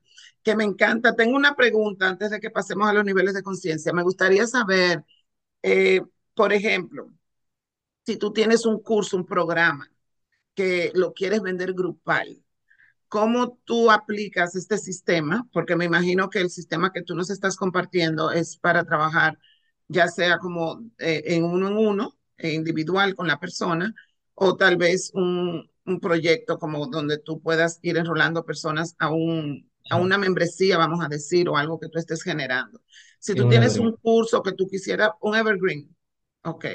que 0.43 0.55
me 0.55 0.63
encanta. 0.63 1.15
Tengo 1.15 1.35
una 1.35 1.55
pregunta 1.55 2.09
antes 2.09 2.31
de 2.31 2.39
que 2.39 2.49
pasemos 2.49 2.87
a 2.87 2.93
los 2.93 3.05
niveles 3.05 3.33
de 3.33 3.43
conciencia. 3.43 3.93
Me 3.93 4.03
gustaría 4.03 4.45
saber, 4.47 5.03
eh, 5.63 6.01
por 6.33 6.53
ejemplo, 6.53 7.11
si 8.09 8.17
tú 8.17 8.33
tienes 8.33 8.65
un 8.65 8.81
curso, 8.81 9.17
un 9.17 9.25
programa 9.27 9.87
que 10.55 10.91
lo 10.95 11.13
quieres 11.13 11.43
vender 11.43 11.73
grupal, 11.73 12.43
¿cómo 13.07 13.59
tú 13.65 13.91
aplicas 13.91 14.55
este 14.55 14.79
sistema? 14.79 15.47
Porque 15.53 15.75
me 15.75 15.85
imagino 15.85 16.27
que 16.31 16.39
el 16.39 16.49
sistema 16.49 16.91
que 16.91 17.03
tú 17.03 17.13
nos 17.13 17.29
estás 17.29 17.55
compartiendo 17.55 18.31
es 18.31 18.57
para 18.57 18.83
trabajar 18.83 19.37
ya 19.89 20.07
sea 20.07 20.39
como 20.39 20.89
eh, 20.97 21.21
en 21.25 21.43
uno 21.43 21.67
en 21.67 21.77
uno, 21.77 22.17
eh, 22.39 22.53
individual 22.53 23.13
con 23.13 23.27
la 23.27 23.39
persona, 23.39 23.93
o 24.33 24.55
tal 24.57 24.77
vez 24.77 25.11
un, 25.13 25.69
un 25.85 25.99
proyecto 25.99 26.57
como 26.57 26.87
donde 26.87 27.19
tú 27.19 27.39
puedas 27.43 27.77
ir 27.83 27.97
enrolando 27.97 28.43
personas 28.43 28.95
a 28.97 29.11
un, 29.11 29.69
a 29.91 29.97
una 29.97 30.17
membresía, 30.17 30.79
vamos 30.79 31.05
a 31.05 31.09
decir, 31.09 31.47
o 31.47 31.57
algo 31.57 31.79
que 31.79 31.89
tú 31.89 31.99
estés 31.99 32.23
generando. 32.23 32.81
Si 33.19 33.35
tú 33.35 33.47
tienes 33.47 33.77
un 33.77 33.95
curso 33.97 34.41
que 34.41 34.53
tú 34.53 34.67
quisieras, 34.67 35.11
un 35.21 35.35
evergreen, 35.35 35.95
ok. 36.41 36.65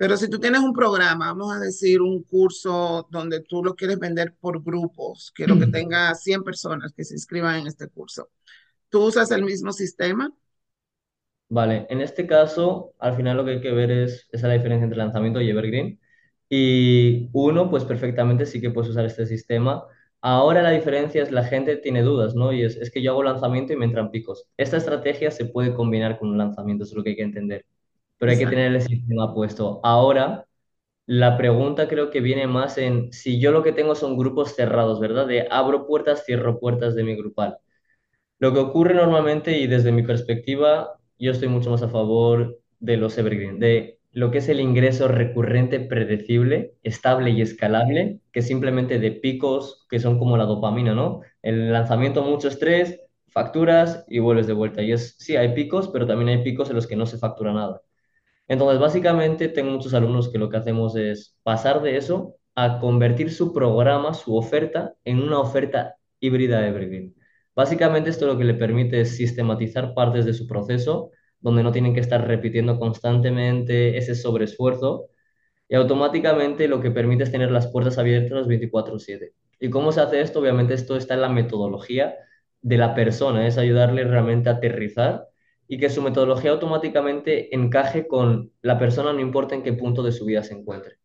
Pero 0.00 0.16
si 0.16 0.30
tú 0.30 0.40
tienes 0.40 0.62
un 0.62 0.72
programa, 0.72 1.26
vamos 1.26 1.52
a 1.54 1.58
decir 1.58 2.00
un 2.00 2.22
curso 2.22 3.06
donde 3.10 3.40
tú 3.42 3.62
lo 3.62 3.74
quieres 3.74 3.98
vender 3.98 4.34
por 4.40 4.62
grupos, 4.64 5.30
quiero 5.34 5.58
que 5.58 5.66
tenga 5.66 6.14
100 6.14 6.42
personas 6.42 6.94
que 6.94 7.04
se 7.04 7.12
inscriban 7.12 7.56
en 7.56 7.66
este 7.66 7.86
curso. 7.86 8.30
¿Tú 8.88 9.04
usas 9.04 9.30
el 9.30 9.44
mismo 9.44 9.74
sistema? 9.74 10.32
Vale, 11.50 11.86
en 11.90 12.00
este 12.00 12.26
caso, 12.26 12.94
al 12.98 13.14
final 13.14 13.36
lo 13.36 13.44
que 13.44 13.50
hay 13.50 13.60
que 13.60 13.72
ver 13.72 13.90
es 13.90 14.26
esa 14.32 14.48
la 14.48 14.54
diferencia 14.54 14.84
entre 14.84 14.96
lanzamiento 14.96 15.38
y 15.42 15.50
evergreen. 15.50 16.00
Y 16.48 17.28
uno, 17.34 17.68
pues 17.68 17.84
perfectamente 17.84 18.46
sí 18.46 18.58
que 18.58 18.70
puedes 18.70 18.90
usar 18.90 19.04
este 19.04 19.26
sistema. 19.26 19.84
Ahora 20.22 20.62
la 20.62 20.70
diferencia 20.70 21.22
es 21.22 21.30
la 21.30 21.44
gente 21.44 21.76
tiene 21.76 22.00
dudas, 22.00 22.34
¿no? 22.34 22.54
Y 22.54 22.62
es, 22.64 22.76
es 22.76 22.90
que 22.90 23.02
yo 23.02 23.10
hago 23.10 23.22
lanzamiento 23.22 23.74
y 23.74 23.76
me 23.76 23.84
entran 23.84 24.10
picos. 24.10 24.48
Esta 24.56 24.78
estrategia 24.78 25.30
se 25.30 25.44
puede 25.44 25.74
combinar 25.74 26.18
con 26.18 26.30
un 26.30 26.38
lanzamiento, 26.38 26.84
eso 26.84 26.94
es 26.94 26.96
lo 26.96 27.04
que 27.04 27.10
hay 27.10 27.16
que 27.16 27.22
entender. 27.22 27.66
Pero 28.20 28.32
hay 28.32 28.38
que 28.38 28.48
tener 28.48 28.74
el 28.74 28.82
sistema 28.82 29.34
puesto. 29.34 29.80
Ahora, 29.84 30.46
la 31.06 31.36
pregunta 31.38 31.88
creo 31.88 32.10
que 32.10 32.20
viene 32.20 32.46
más 32.48 32.78
en 32.78 33.12
si 33.12 33.40
yo 33.40 33.52
lo 33.52 33.62
que 33.64 33.72
tengo 33.72 33.94
son 33.96 34.16
grupos 34.18 34.54
cerrados, 34.56 35.00
¿verdad? 35.00 35.26
De 35.26 35.48
abro 35.50 35.86
puertas, 35.86 36.24
cierro 36.26 36.60
puertas 36.60 36.94
de 36.96 37.04
mi 37.04 37.16
grupal. 37.16 37.58
Lo 38.40 38.52
que 38.54 38.60
ocurre 38.60 38.94
normalmente, 38.94 39.58
y 39.58 39.66
desde 39.66 39.92
mi 39.92 40.02
perspectiva, 40.02 40.98
yo 41.18 41.32
estoy 41.32 41.48
mucho 41.48 41.70
más 41.70 41.82
a 41.82 41.88
favor 41.88 42.58
de 42.80 42.96
los 42.96 43.18
evergreen, 43.18 43.58
de 43.60 43.98
lo 44.12 44.30
que 44.30 44.38
es 44.38 44.48
el 44.48 44.60
ingreso 44.60 45.08
recurrente, 45.08 45.80
predecible, 45.80 46.74
estable 46.82 47.30
y 47.30 47.42
escalable, 47.42 48.20
que 48.32 48.42
simplemente 48.42 48.98
de 48.98 49.12
picos 49.12 49.86
que 49.90 50.00
son 50.00 50.18
como 50.18 50.36
la 50.36 50.44
dopamina, 50.46 50.94
¿no? 50.94 51.20
El 51.42 51.72
lanzamiento, 51.72 52.24
mucho 52.24 52.48
estrés, 52.48 53.00
facturas 53.28 54.04
y 54.08 54.18
vuelves 54.20 54.46
de 54.48 54.54
vuelta. 54.54 54.82
Y 54.82 54.92
es, 54.92 55.16
sí, 55.18 55.36
hay 55.36 55.54
picos, 55.54 55.88
pero 55.88 56.06
también 56.06 56.30
hay 56.30 56.44
picos 56.44 56.70
en 56.70 56.76
los 56.76 56.86
que 56.88 56.96
no 56.96 57.06
se 57.06 57.18
factura 57.18 57.52
nada. 57.52 57.82
Entonces, 58.50 58.80
básicamente, 58.80 59.48
tengo 59.48 59.70
muchos 59.70 59.94
alumnos 59.94 60.28
que 60.28 60.38
lo 60.38 60.50
que 60.50 60.56
hacemos 60.56 60.96
es 60.96 61.36
pasar 61.44 61.82
de 61.82 61.96
eso 61.96 62.34
a 62.56 62.80
convertir 62.80 63.32
su 63.32 63.52
programa, 63.52 64.12
su 64.12 64.36
oferta, 64.36 64.94
en 65.04 65.22
una 65.22 65.38
oferta 65.38 65.94
híbrida 66.18 66.66
Evergreen. 66.66 67.14
Básicamente, 67.54 68.10
esto 68.10 68.26
lo 68.26 68.36
que 68.36 68.42
le 68.44 68.54
permite 68.54 69.02
es 69.02 69.16
sistematizar 69.16 69.94
partes 69.94 70.24
de 70.24 70.34
su 70.34 70.48
proceso, 70.48 71.12
donde 71.38 71.62
no 71.62 71.70
tienen 71.70 71.94
que 71.94 72.00
estar 72.00 72.26
repitiendo 72.26 72.76
constantemente 72.80 73.96
ese 73.96 74.16
sobreesfuerzo, 74.16 75.06
y 75.68 75.76
automáticamente 75.76 76.66
lo 76.66 76.80
que 76.80 76.90
permite 76.90 77.22
es 77.22 77.30
tener 77.30 77.52
las 77.52 77.68
puertas 77.68 77.98
abiertas 77.98 78.48
24/7. 78.48 79.32
¿Y 79.60 79.70
cómo 79.70 79.92
se 79.92 80.00
hace 80.00 80.22
esto? 80.22 80.40
Obviamente, 80.40 80.74
esto 80.74 80.96
está 80.96 81.14
en 81.14 81.20
la 81.20 81.28
metodología 81.28 82.16
de 82.62 82.78
la 82.78 82.96
persona, 82.96 83.46
es 83.46 83.58
ayudarle 83.58 84.02
realmente 84.02 84.48
a 84.48 84.54
aterrizar 84.54 85.29
y 85.70 85.78
que 85.78 85.90
su 85.90 86.02
metodología 86.02 86.52
automáticamente 86.52 87.54
encaje 87.54 88.08
con 88.08 88.52
la 88.62 88.78
persona, 88.78 89.14
no 89.14 89.20
importa 89.20 89.54
en 89.54 89.62
qué 89.62 89.72
punto 89.72 90.02
de 90.02 90.12
su 90.12 90.26
vida 90.26 90.42
se 90.42 90.54
encuentre. 90.54 90.96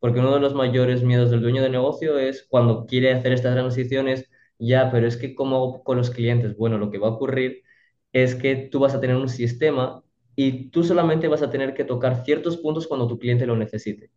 Porque 0.00 0.20
uno 0.20 0.34
de 0.34 0.40
los 0.40 0.54
mayores 0.54 1.02
miedos 1.04 1.30
del 1.30 1.42
dueño 1.42 1.62
de 1.62 1.70
negocio 1.70 2.18
es 2.18 2.46
cuando 2.48 2.86
quiere 2.86 3.12
hacer 3.12 3.32
estas 3.32 3.54
transiciones, 3.54 4.30
ya, 4.58 4.90
pero 4.92 5.06
es 5.08 5.16
que 5.16 5.34
¿cómo 5.34 5.56
hago 5.56 5.84
con 5.84 5.98
los 5.98 6.10
clientes? 6.10 6.56
Bueno, 6.56 6.78
lo 6.78 6.90
que 6.90 6.98
va 6.98 7.08
a 7.08 7.12
ocurrir 7.12 7.62
es 8.12 8.34
que 8.36 8.56
tú 8.56 8.80
vas 8.80 8.94
a 8.94 9.00
tener 9.00 9.16
un 9.16 9.28
sistema 9.28 10.02
y 10.36 10.70
tú 10.70 10.84
solamente 10.84 11.28
vas 11.28 11.42
a 11.42 11.50
tener 11.50 11.74
que 11.74 11.84
tocar 11.84 12.24
ciertos 12.24 12.58
puntos 12.58 12.86
cuando 12.88 13.08
tu 13.08 13.18
cliente 13.18 13.46
lo 13.46 13.56
necesite. 13.56 14.10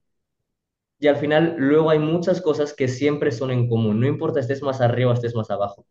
Y 0.99 1.07
al 1.07 1.17
final, 1.17 1.55
luego 1.57 1.89
hay 1.89 1.99
muchas 1.99 2.41
cosas 2.41 2.73
que 2.73 2.87
siempre 2.87 3.31
son 3.31 3.51
en 3.51 3.67
común, 3.67 3.99
no 3.99 4.07
importa 4.07 4.39
estés 4.39 4.61
más 4.61 4.81
arriba 4.81 5.11
o 5.11 5.13
estés 5.13 5.35
más 5.35 5.49
abajo. 5.51 5.85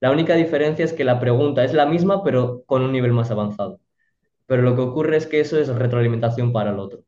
La 0.00 0.10
única 0.12 0.34
diferencia 0.34 0.84
es 0.84 0.92
que 0.92 1.04
la 1.04 1.20
pregunta 1.20 1.64
es 1.64 1.72
la 1.74 1.86
misma, 1.86 2.22
pero 2.22 2.62
con 2.66 2.82
un 2.82 2.92
nivel 2.92 3.12
más 3.12 3.30
avanzado. 3.30 3.80
Pero 4.46 4.62
lo 4.62 4.74
que 4.76 4.82
ocurre 4.82 5.16
es 5.16 5.26
que 5.26 5.40
eso 5.40 5.58
es 5.60 5.68
retroalimentación 5.68 6.52
para 6.52 6.70
el 6.72 6.78
otro. 6.78 7.04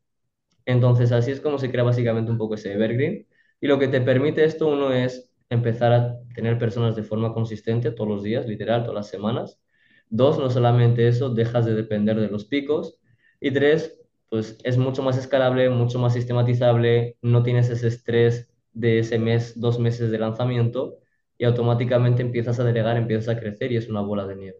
Entonces, 0.66 1.12
así 1.12 1.30
es 1.32 1.40
como 1.40 1.58
se 1.58 1.70
crea 1.70 1.84
básicamente 1.84 2.30
un 2.30 2.38
poco 2.38 2.54
ese 2.54 2.72
evergreen. 2.74 3.26
Y 3.60 3.66
lo 3.68 3.78
que 3.78 3.88
te 3.88 4.00
permite 4.00 4.44
esto, 4.44 4.68
uno 4.68 4.92
es 4.92 5.30
empezar 5.50 5.92
a 5.92 6.18
tener 6.34 6.58
personas 6.58 6.96
de 6.96 7.02
forma 7.04 7.34
consistente 7.34 7.92
todos 7.92 8.08
los 8.10 8.22
días, 8.22 8.46
literal, 8.46 8.82
todas 8.82 8.96
las 8.96 9.08
semanas. 9.08 9.60
Dos, 10.08 10.38
no 10.38 10.50
solamente 10.50 11.08
eso, 11.08 11.30
dejas 11.30 11.66
de 11.66 11.74
depender 11.74 12.20
de 12.20 12.28
los 12.28 12.44
picos. 12.46 12.98
Y 13.40 13.52
tres, 13.52 14.00
pues 14.28 14.58
es 14.64 14.78
mucho 14.78 15.02
más 15.02 15.18
escalable, 15.18 15.70
mucho 15.70 15.98
más 15.98 16.14
sistematizable, 16.14 17.16
no 17.22 17.42
tienes 17.42 17.70
ese 17.70 17.88
estrés 17.88 18.50
de 18.72 19.00
ese 19.00 19.18
mes, 19.18 19.58
dos 19.60 19.78
meses 19.78 20.10
de 20.10 20.18
lanzamiento 20.18 20.99
y 21.40 21.46
automáticamente 21.46 22.22
empiezas 22.22 22.60
a 22.60 22.64
delegar, 22.64 22.96
empiezas 22.98 23.36
a 23.36 23.40
crecer 23.40 23.72
y 23.72 23.78
es 23.78 23.88
una 23.88 24.02
bola 24.02 24.26
de 24.28 24.36
nieve. 24.36 24.58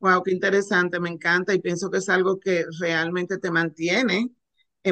Wow, 0.00 0.22
qué 0.24 0.32
interesante, 0.32 0.98
me 0.98 1.10
encanta 1.10 1.54
y 1.54 1.60
pienso 1.60 1.88
que 1.90 1.98
es 1.98 2.08
algo 2.08 2.40
que 2.40 2.64
realmente 2.80 3.38
te 3.38 3.50
mantiene 3.52 4.30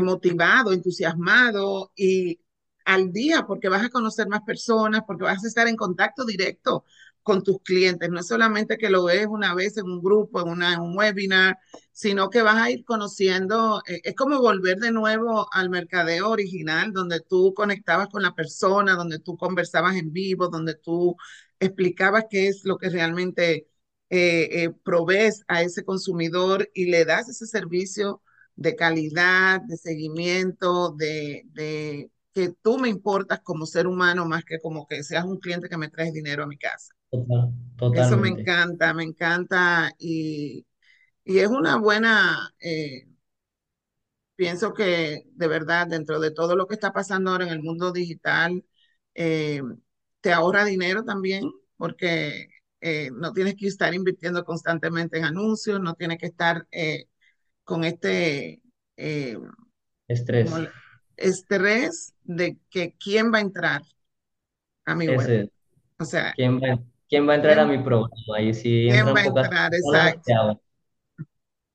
motivado, 0.02 0.72
entusiasmado 0.72 1.90
y 1.96 2.40
al 2.84 3.12
día 3.12 3.44
porque 3.46 3.68
vas 3.68 3.84
a 3.84 3.90
conocer 3.90 4.28
más 4.28 4.42
personas, 4.42 5.02
porque 5.06 5.24
vas 5.24 5.44
a 5.44 5.48
estar 5.48 5.66
en 5.68 5.74
contacto 5.76 6.24
directo 6.24 6.84
con 7.22 7.42
tus 7.42 7.58
clientes. 7.62 8.08
No 8.10 8.20
es 8.20 8.26
solamente 8.26 8.78
que 8.78 8.90
lo 8.90 9.04
ves 9.04 9.26
una 9.28 9.54
vez 9.54 9.76
en 9.76 9.86
un 9.86 10.00
grupo, 10.02 10.40
en, 10.40 10.48
una, 10.48 10.80
un 10.82 10.96
webinar, 10.96 11.58
sino 11.92 12.30
que 12.30 12.42
vas 12.42 12.56
a 12.56 12.70
ir 12.70 12.84
conociendo, 12.84 13.82
eh, 13.86 14.00
es 14.04 14.14
como 14.14 14.40
volver 14.40 14.78
de 14.78 14.92
nuevo 14.92 15.48
al 15.52 15.70
mercadeo 15.70 16.30
original, 16.30 16.92
donde 16.92 17.20
tú 17.20 17.54
conectabas 17.54 18.08
con 18.08 18.22
la 18.22 18.34
persona, 18.34 18.94
donde 18.94 19.18
tú 19.18 19.36
conversabas 19.36 19.96
en 19.96 20.12
vivo, 20.12 20.48
donde 20.48 20.74
tú 20.74 21.16
explicabas 21.58 22.24
qué 22.30 22.48
es 22.48 22.64
lo 22.64 22.78
que 22.78 22.88
realmente 22.90 23.68
eh, 24.10 24.64
eh, 24.64 24.70
provees 24.84 25.44
a 25.48 25.62
ese 25.62 25.84
consumidor 25.84 26.68
y 26.74 26.86
le 26.86 27.04
das 27.04 27.28
ese 27.28 27.46
servicio 27.46 28.22
de 28.56 28.76
calidad, 28.76 29.60
de 29.62 29.76
seguimiento, 29.76 30.90
de, 30.92 31.44
de, 31.52 32.10
que 32.32 32.50
tú 32.62 32.78
me 32.78 32.88
importas 32.88 33.40
como 33.40 33.66
ser 33.66 33.86
humano 33.86 34.26
más 34.26 34.44
que 34.44 34.58
como 34.60 34.86
que 34.86 35.02
seas 35.02 35.24
un 35.24 35.38
cliente 35.38 35.68
que 35.68 35.76
me 35.78 35.88
traes 35.88 36.12
dinero 36.12 36.42
a 36.44 36.46
mi 36.46 36.58
casa. 36.58 36.94
Total, 37.10 37.52
Eso 37.92 38.16
me 38.16 38.28
encanta, 38.28 38.94
me 38.94 39.04
encanta 39.04 39.92
y, 39.98 40.66
y 41.24 41.38
es 41.40 41.48
una 41.48 41.76
buena, 41.78 42.54
eh, 42.60 43.06
pienso 44.36 44.72
que 44.72 45.24
de 45.32 45.48
verdad 45.48 45.86
dentro 45.86 46.20
de 46.20 46.30
todo 46.30 46.56
lo 46.56 46.66
que 46.66 46.74
está 46.74 46.92
pasando 46.92 47.30
ahora 47.30 47.44
en 47.46 47.50
el 47.50 47.62
mundo 47.62 47.92
digital, 47.92 48.64
eh, 49.14 49.60
te 50.20 50.32
ahorra 50.32 50.64
dinero 50.64 51.04
también 51.04 51.44
porque 51.76 52.48
eh, 52.80 53.10
no 53.12 53.32
tienes 53.32 53.56
que 53.56 53.66
estar 53.66 53.92
invirtiendo 53.94 54.44
constantemente 54.44 55.18
en 55.18 55.24
anuncios, 55.24 55.80
no 55.80 55.94
tienes 55.94 56.18
que 56.18 56.26
estar 56.26 56.66
con 57.64 57.84
este 57.84 58.62
como 58.96 59.30
Estrés. 60.08 60.50
estrés 61.16 62.14
de 62.24 62.58
que 62.70 62.94
quién 62.98 63.32
va 63.32 63.38
a 63.38 63.42
entrar 63.42 63.82
a 64.84 64.94
mi 64.94 65.08
web. 65.08 65.50
O 65.98 66.04
sea, 66.04 66.32
¿quién 66.34 66.60
va, 66.60 66.80
quién 67.10 67.28
va 67.28 67.32
a 67.32 67.36
entrar 67.36 67.58
a 67.58 67.66
¿quién, 67.66 67.78
mi 67.78 67.84
programa? 67.84 68.40
Y 68.40 68.54
si 68.54 68.88
quién 68.90 69.06
va 69.06 69.10
a 69.10 69.24
pocas 69.24 69.44
entrar? 69.46 69.74
Exacto. 69.74 70.60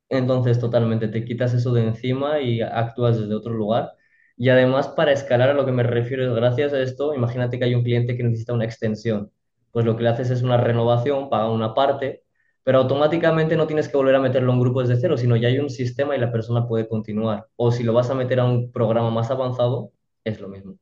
Entonces, 0.09 0.59
totalmente, 0.59 1.07
te 1.07 1.25
quitas 1.25 1.53
eso 1.53 1.73
de 1.73 1.83
encima 1.83 2.39
y 2.39 2.61
actúas 2.61 3.19
desde 3.19 3.35
otro 3.35 3.53
lugar. 3.53 3.93
Y 4.37 4.49
además, 4.49 4.87
para 4.89 5.11
escalar 5.11 5.49
a 5.49 5.53
lo 5.53 5.65
que 5.65 5.71
me 5.71 5.83
refiero 5.83 6.23
es, 6.25 6.33
gracias 6.33 6.73
a 6.73 6.81
esto, 6.81 7.13
imagínate 7.13 7.57
que 7.59 7.65
hay 7.65 7.75
un 7.75 7.83
cliente 7.83 8.15
que 8.15 8.23
necesita 8.23 8.53
una 8.53 8.65
extensión. 8.65 9.31
Pues 9.71 9.85
lo 9.85 9.95
que 9.97 10.03
le 10.03 10.09
haces 10.09 10.29
es 10.29 10.41
una 10.41 10.57
renovación, 10.57 11.29
paga 11.29 11.51
una 11.51 11.73
parte, 11.73 12.23
pero 12.63 12.79
automáticamente 12.79 13.55
no 13.55 13.67
tienes 13.67 13.89
que 13.89 13.97
volver 13.97 14.15
a 14.15 14.19
meterlo 14.19 14.53
en 14.53 14.59
grupos 14.59 14.87
desde 14.87 15.01
cero, 15.01 15.17
sino 15.17 15.35
ya 15.35 15.49
hay 15.49 15.59
un 15.59 15.69
sistema 15.69 16.15
y 16.15 16.19
la 16.19 16.31
persona 16.31 16.67
puede 16.67 16.87
continuar. 16.87 17.47
O 17.55 17.71
si 17.71 17.83
lo 17.83 17.93
vas 17.93 18.09
a 18.09 18.15
meter 18.15 18.39
a 18.39 18.45
un 18.45 18.71
programa 18.71 19.09
más 19.11 19.31
avanzado, 19.31 19.91
es 20.23 20.39
lo 20.39 20.49
mismo. 20.49 20.77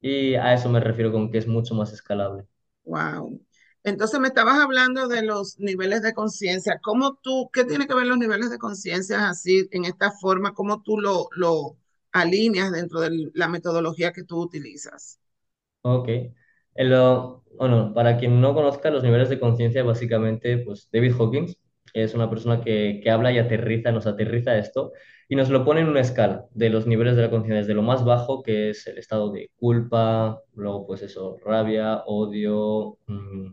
Y 0.00 0.34
a 0.34 0.54
eso 0.54 0.68
me 0.68 0.80
refiero 0.80 1.12
con 1.12 1.30
que 1.30 1.38
es 1.38 1.46
mucho 1.46 1.74
más 1.74 1.92
escalable. 1.92 2.44
Wow. 2.84 3.40
Entonces 3.86 4.20
me 4.20 4.28
estabas 4.28 4.58
hablando 4.60 5.08
de 5.08 5.22
los 5.22 5.58
niveles 5.58 6.02
de 6.02 6.12
conciencia. 6.14 6.80
¿Cómo 6.82 7.14
tú, 7.22 7.50
qué 7.54 7.64
tiene 7.64 7.86
que 7.86 7.94
ver 7.94 8.06
los 8.06 8.18
niveles 8.18 8.50
de 8.50 8.58
conciencia 8.58 9.30
así, 9.30 9.68
en 9.72 9.86
esta 9.86 10.10
forma? 10.12 10.52
¿Cómo 10.54 10.82
tú 10.82 10.98
lo, 11.00 11.28
lo 11.32 11.78
alineas 12.12 12.72
dentro 12.72 13.00
de 13.00 13.30
la 13.34 13.48
metodología 13.48 14.12
que 14.12 14.24
tú 14.24 14.38
utilizas? 14.42 15.20
Ok. 15.82 16.08
En 16.74 16.90
lo- 16.90 17.44
bueno, 17.58 17.92
para 17.94 18.18
quien 18.18 18.40
no 18.40 18.54
conozca 18.54 18.90
los 18.90 19.02
niveles 19.02 19.28
de 19.30 19.40
conciencia, 19.40 19.82
básicamente, 19.82 20.58
pues 20.58 20.88
David 20.92 21.12
Hawkins 21.18 21.56
es 21.94 22.14
una 22.14 22.28
persona 22.28 22.60
que, 22.60 23.00
que 23.02 23.10
habla 23.10 23.32
y 23.32 23.38
aterriza, 23.38 23.92
nos 23.92 24.06
aterriza 24.06 24.58
esto 24.58 24.92
y 25.28 25.36
nos 25.36 25.50
lo 25.50 25.64
pone 25.64 25.80
en 25.80 25.88
una 25.88 26.00
escala 26.00 26.46
de 26.54 26.70
los 26.70 26.86
niveles 26.86 27.16
de 27.16 27.22
la 27.22 27.30
conciencia, 27.30 27.58
desde 27.60 27.74
lo 27.74 27.82
más 27.82 28.04
bajo, 28.04 28.42
que 28.42 28.70
es 28.70 28.86
el 28.86 28.98
estado 28.98 29.30
de 29.32 29.50
culpa, 29.56 30.40
luego 30.54 30.86
pues 30.86 31.02
eso, 31.02 31.36
rabia, 31.44 32.02
odio, 32.06 32.98
mm, 33.06 33.50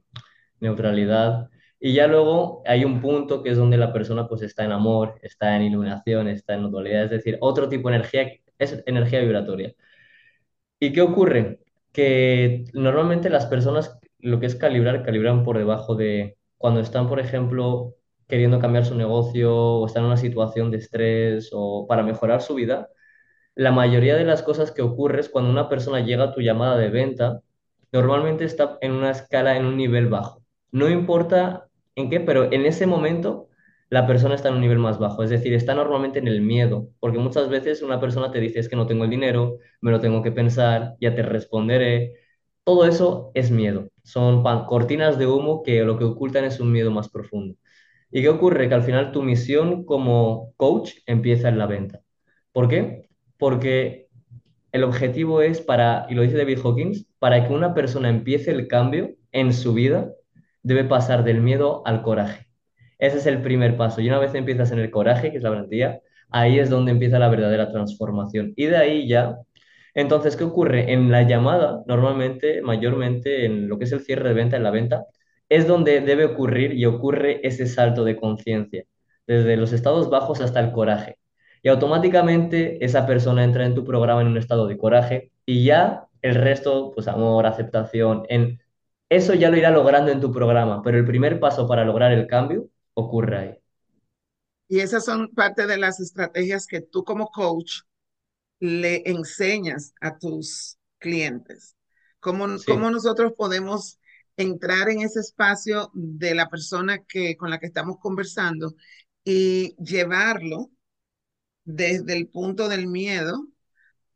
neutralidad, 0.59 1.49
Y 1.79 1.93
ya 1.93 2.07
luego 2.07 2.63
hay 2.65 2.85
un 2.85 3.01
punto 3.01 3.43
que 3.43 3.49
es 3.51 3.57
donde 3.57 3.77
la 3.77 3.91
persona 3.93 4.27
pues 4.27 4.41
está 4.41 4.63
en 4.65 4.71
amor, 4.71 5.19
está 5.21 5.55
en 5.57 5.63
iluminación, 5.63 6.27
está 6.29 6.53
en 6.55 6.71
dualidad, 6.71 7.03
es 7.05 7.09
decir, 7.11 7.37
otro 7.41 7.67
tipo 7.69 7.89
de 7.89 7.97
energía, 7.97 8.31
es 8.57 8.81
energía 8.85 9.19
vibratoria. 9.21 9.73
¿Y 10.79 10.91
qué 10.93 11.01
ocurre? 11.01 11.59
Que 11.91 12.65
normalmente 12.73 13.29
las 13.29 13.45
personas 13.45 13.97
lo 14.19 14.39
que 14.39 14.45
es 14.47 14.55
calibrar, 14.55 15.03
calibran 15.03 15.43
por 15.43 15.57
debajo 15.57 15.95
de 15.95 16.37
cuando 16.57 16.79
están, 16.81 17.07
por 17.09 17.19
ejemplo, 17.19 17.95
queriendo 18.33 18.59
cambiar 18.59 18.85
su 18.85 18.95
negocio 18.95 19.55
o 19.55 19.85
están 19.85 20.03
en 20.03 20.07
una 20.07 20.17
situación 20.17 20.71
de 20.71 20.77
estrés 20.79 21.51
o 21.53 21.85
para 21.87 22.01
mejorar 22.03 22.41
su 22.41 22.55
vida, 22.55 22.89
la 23.55 23.71
mayoría 23.71 24.15
de 24.15 24.25
las 24.25 24.43
cosas 24.43 24.71
que 24.71 24.81
ocurre 24.81 25.19
es 25.21 25.29
cuando 25.29 25.51
una 25.51 25.69
persona 25.69 25.99
llega 26.01 26.25
a 26.25 26.33
tu 26.33 26.41
llamada 26.41 26.77
de 26.77 26.89
venta, 26.89 27.41
normalmente 27.91 28.45
está 28.45 28.77
en 28.81 28.93
una 28.93 29.11
escala, 29.11 29.57
en 29.57 29.65
un 29.65 29.77
nivel 29.77 30.07
bajo. 30.09 30.43
No 30.71 30.89
importa 30.89 31.67
en 31.95 32.09
qué, 32.09 32.19
pero 32.19 32.51
en 32.51 32.65
ese 32.65 32.87
momento 32.87 33.49
la 33.89 34.07
persona 34.07 34.35
está 34.35 34.49
en 34.49 34.55
un 34.55 34.61
nivel 34.61 34.79
más 34.79 34.97
bajo, 34.99 35.23
es 35.23 35.29
decir, 35.29 35.53
está 35.53 35.75
normalmente 35.75 36.19
en 36.19 36.27
el 36.27 36.41
miedo, 36.41 36.89
porque 36.99 37.19
muchas 37.19 37.49
veces 37.49 37.83
una 37.83 37.99
persona 37.99 38.31
te 38.31 38.39
dice 38.39 38.59
es 38.59 38.69
que 38.69 38.75
no 38.75 38.87
tengo 38.87 39.03
el 39.05 39.11
dinero, 39.11 39.59
me 39.81 39.91
lo 39.91 39.99
tengo 40.01 40.23
que 40.23 40.31
pensar, 40.31 40.95
ya 40.99 41.13
te 41.15 41.21
responderé. 41.23 42.13
Todo 42.65 42.85
eso 42.87 43.31
es 43.35 43.51
miedo, 43.51 43.89
son 44.03 44.43
cortinas 44.67 45.17
de 45.19 45.27
humo 45.27 45.63
que 45.63 45.83
lo 45.83 45.97
que 45.97 46.05
ocultan 46.05 46.45
es 46.45 46.59
un 46.59 46.71
miedo 46.71 46.91
más 46.91 47.09
profundo. 47.09 47.55
¿Y 48.15 48.21
qué 48.21 48.29
ocurre? 48.29 48.69
Que 48.69 48.75
al 48.75 48.83
final 48.83 49.11
tu 49.11 49.23
misión 49.23 49.85
como 49.85 50.53
coach 50.55 50.91
empieza 51.07 51.49
en 51.49 51.57
la 51.57 51.65
venta. 51.65 52.01
¿Por 52.51 52.69
qué? 52.69 53.09
Porque 53.39 54.07
el 54.71 54.83
objetivo 54.83 55.41
es 55.41 55.61
para, 55.61 56.05
y 56.09 56.13
lo 56.13 56.21
dice 56.21 56.37
David 56.37 56.59
Hawkins, 56.63 57.07
para 57.17 57.47
que 57.47 57.51
una 57.51 57.73
persona 57.73 58.09
empiece 58.09 58.51
el 58.51 58.67
cambio 58.67 59.15
en 59.31 59.51
su 59.51 59.73
vida, 59.73 60.11
debe 60.61 60.83
pasar 60.83 61.23
del 61.23 61.41
miedo 61.41 61.81
al 61.87 62.03
coraje. 62.03 62.45
Ese 62.99 63.17
es 63.17 63.25
el 63.25 63.41
primer 63.41 63.77
paso. 63.77 63.99
Y 63.99 64.09
una 64.09 64.19
vez 64.19 64.35
empiezas 64.35 64.71
en 64.71 64.77
el 64.77 64.91
coraje, 64.91 65.31
que 65.31 65.37
es 65.37 65.43
la 65.43 65.49
garantía, 65.49 65.99
ahí 66.29 66.59
es 66.59 66.69
donde 66.69 66.91
empieza 66.91 67.17
la 67.17 67.29
verdadera 67.29 67.71
transformación. 67.71 68.53
Y 68.55 68.67
de 68.67 68.77
ahí 68.77 69.07
ya, 69.07 69.39
entonces, 69.95 70.35
¿qué 70.35 70.43
ocurre? 70.43 70.93
En 70.93 71.09
la 71.09 71.23
llamada, 71.23 71.81
normalmente, 71.87 72.61
mayormente, 72.61 73.45
en 73.45 73.67
lo 73.67 73.79
que 73.79 73.85
es 73.85 73.91
el 73.91 74.01
cierre 74.01 74.29
de 74.29 74.35
venta, 74.35 74.55
en 74.57 74.63
la 74.63 74.71
venta, 74.71 75.07
es 75.49 75.67
donde 75.67 76.01
debe 76.01 76.25
ocurrir 76.25 76.73
y 76.73 76.85
ocurre 76.85 77.45
ese 77.47 77.67
salto 77.67 78.03
de 78.03 78.15
conciencia, 78.15 78.85
desde 79.27 79.57
los 79.57 79.73
estados 79.73 80.09
bajos 80.09 80.41
hasta 80.41 80.59
el 80.59 80.71
coraje. 80.71 81.17
Y 81.61 81.69
automáticamente 81.69 82.83
esa 82.83 83.05
persona 83.05 83.43
entra 83.43 83.65
en 83.65 83.75
tu 83.75 83.85
programa 83.85 84.21
en 84.21 84.27
un 84.27 84.37
estado 84.37 84.67
de 84.67 84.77
coraje 84.77 85.31
y 85.45 85.63
ya 85.63 86.07
el 86.21 86.35
resto, 86.35 86.91
pues 86.93 87.07
amor, 87.07 87.45
aceptación, 87.45 88.25
en 88.29 88.59
eso 89.09 89.33
ya 89.33 89.49
lo 89.49 89.57
irá 89.57 89.69
logrando 89.69 90.11
en 90.11 90.19
tu 90.19 90.31
programa, 90.31 90.81
pero 90.81 90.97
el 90.97 91.05
primer 91.05 91.39
paso 91.39 91.67
para 91.67 91.85
lograr 91.85 92.11
el 92.11 92.27
cambio 92.27 92.69
ocurre 92.93 93.37
ahí. 93.37 93.57
Y 94.67 94.79
esas 94.79 95.05
son 95.05 95.29
parte 95.29 95.67
de 95.67 95.77
las 95.77 95.99
estrategias 95.99 96.65
que 96.65 96.81
tú 96.81 97.03
como 97.03 97.27
coach 97.27 97.81
le 98.59 99.03
enseñas 99.05 99.93
a 100.01 100.17
tus 100.17 100.77
clientes. 100.97 101.75
¿Cómo, 102.19 102.47
cómo 102.65 102.89
nosotros 102.89 103.33
podemos 103.37 103.99
entrar 104.37 104.89
en 104.89 105.01
ese 105.01 105.19
espacio 105.19 105.91
de 105.93 106.35
la 106.35 106.49
persona 106.49 107.03
que, 107.05 107.37
con 107.37 107.49
la 107.49 107.59
que 107.59 107.67
estamos 107.67 107.97
conversando 107.99 108.75
y 109.23 109.75
llevarlo 109.77 110.71
desde 111.65 112.13
el 112.17 112.27
punto 112.29 112.69
del 112.69 112.87
miedo 112.87 113.47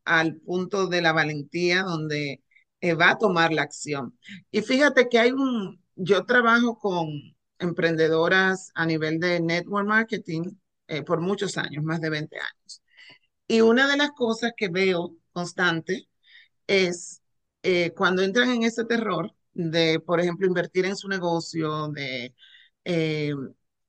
al 0.06 0.38
punto 0.38 0.88
de 0.88 1.02
la 1.02 1.14
valentía 1.14 1.84
donde 1.84 2.44
eh, 2.82 2.94
va 2.94 3.12
a 3.12 3.18
tomar 3.18 3.52
la 3.54 3.64
acción. 3.64 4.18
Y 4.52 4.62
fíjate 4.62 5.10
que 5.10 5.20
hay 5.20 5.32
un, 5.32 5.82
yo 5.96 6.26
trabajo 6.26 6.78
con 6.80 7.10
emprendedoras 7.60 8.72
a 8.76 8.86
nivel 8.86 9.20
de 9.20 9.40
network 9.42 9.88
marketing 9.88 10.52
eh, 10.88 11.04
por 11.04 11.22
muchos 11.22 11.58
años, 11.58 11.84
más 11.84 12.02
de 12.02 12.10
20 12.10 12.38
años. 12.38 12.82
Y 13.48 13.62
una 13.62 13.88
de 13.88 13.98
las 13.98 14.12
cosas 14.12 14.54
que 14.56 14.70
veo 14.70 15.16
constante 15.34 16.08
es 16.68 17.22
eh, 17.64 17.92
cuando 17.96 18.24
entran 18.24 18.52
en 18.52 18.64
ese 18.64 18.86
terror 18.86 19.34
de, 19.58 20.00
por 20.00 20.20
ejemplo, 20.20 20.48
invertir 20.48 20.86
en 20.86 20.96
su 20.96 21.08
negocio, 21.10 21.90
de 21.90 22.34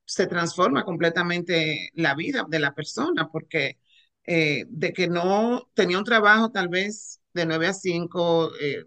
se 0.09 0.27
transforma 0.27 0.85
completamente 0.85 1.91
la 1.95 2.15
vida 2.15 2.47
de 2.49 2.59
la 2.61 2.75
persona, 2.75 3.29
porque 3.31 3.79
eh, 4.25 4.65
de 4.69 4.93
que 4.93 5.09
no 5.09 5.71
tenía 5.75 5.99
un 5.99 6.05
trabajo 6.05 6.51
tal 6.51 6.69
vez 6.69 7.21
de 7.35 7.47
9 7.47 7.67
a 7.69 7.75
5, 7.75 8.53
eh, 8.61 8.87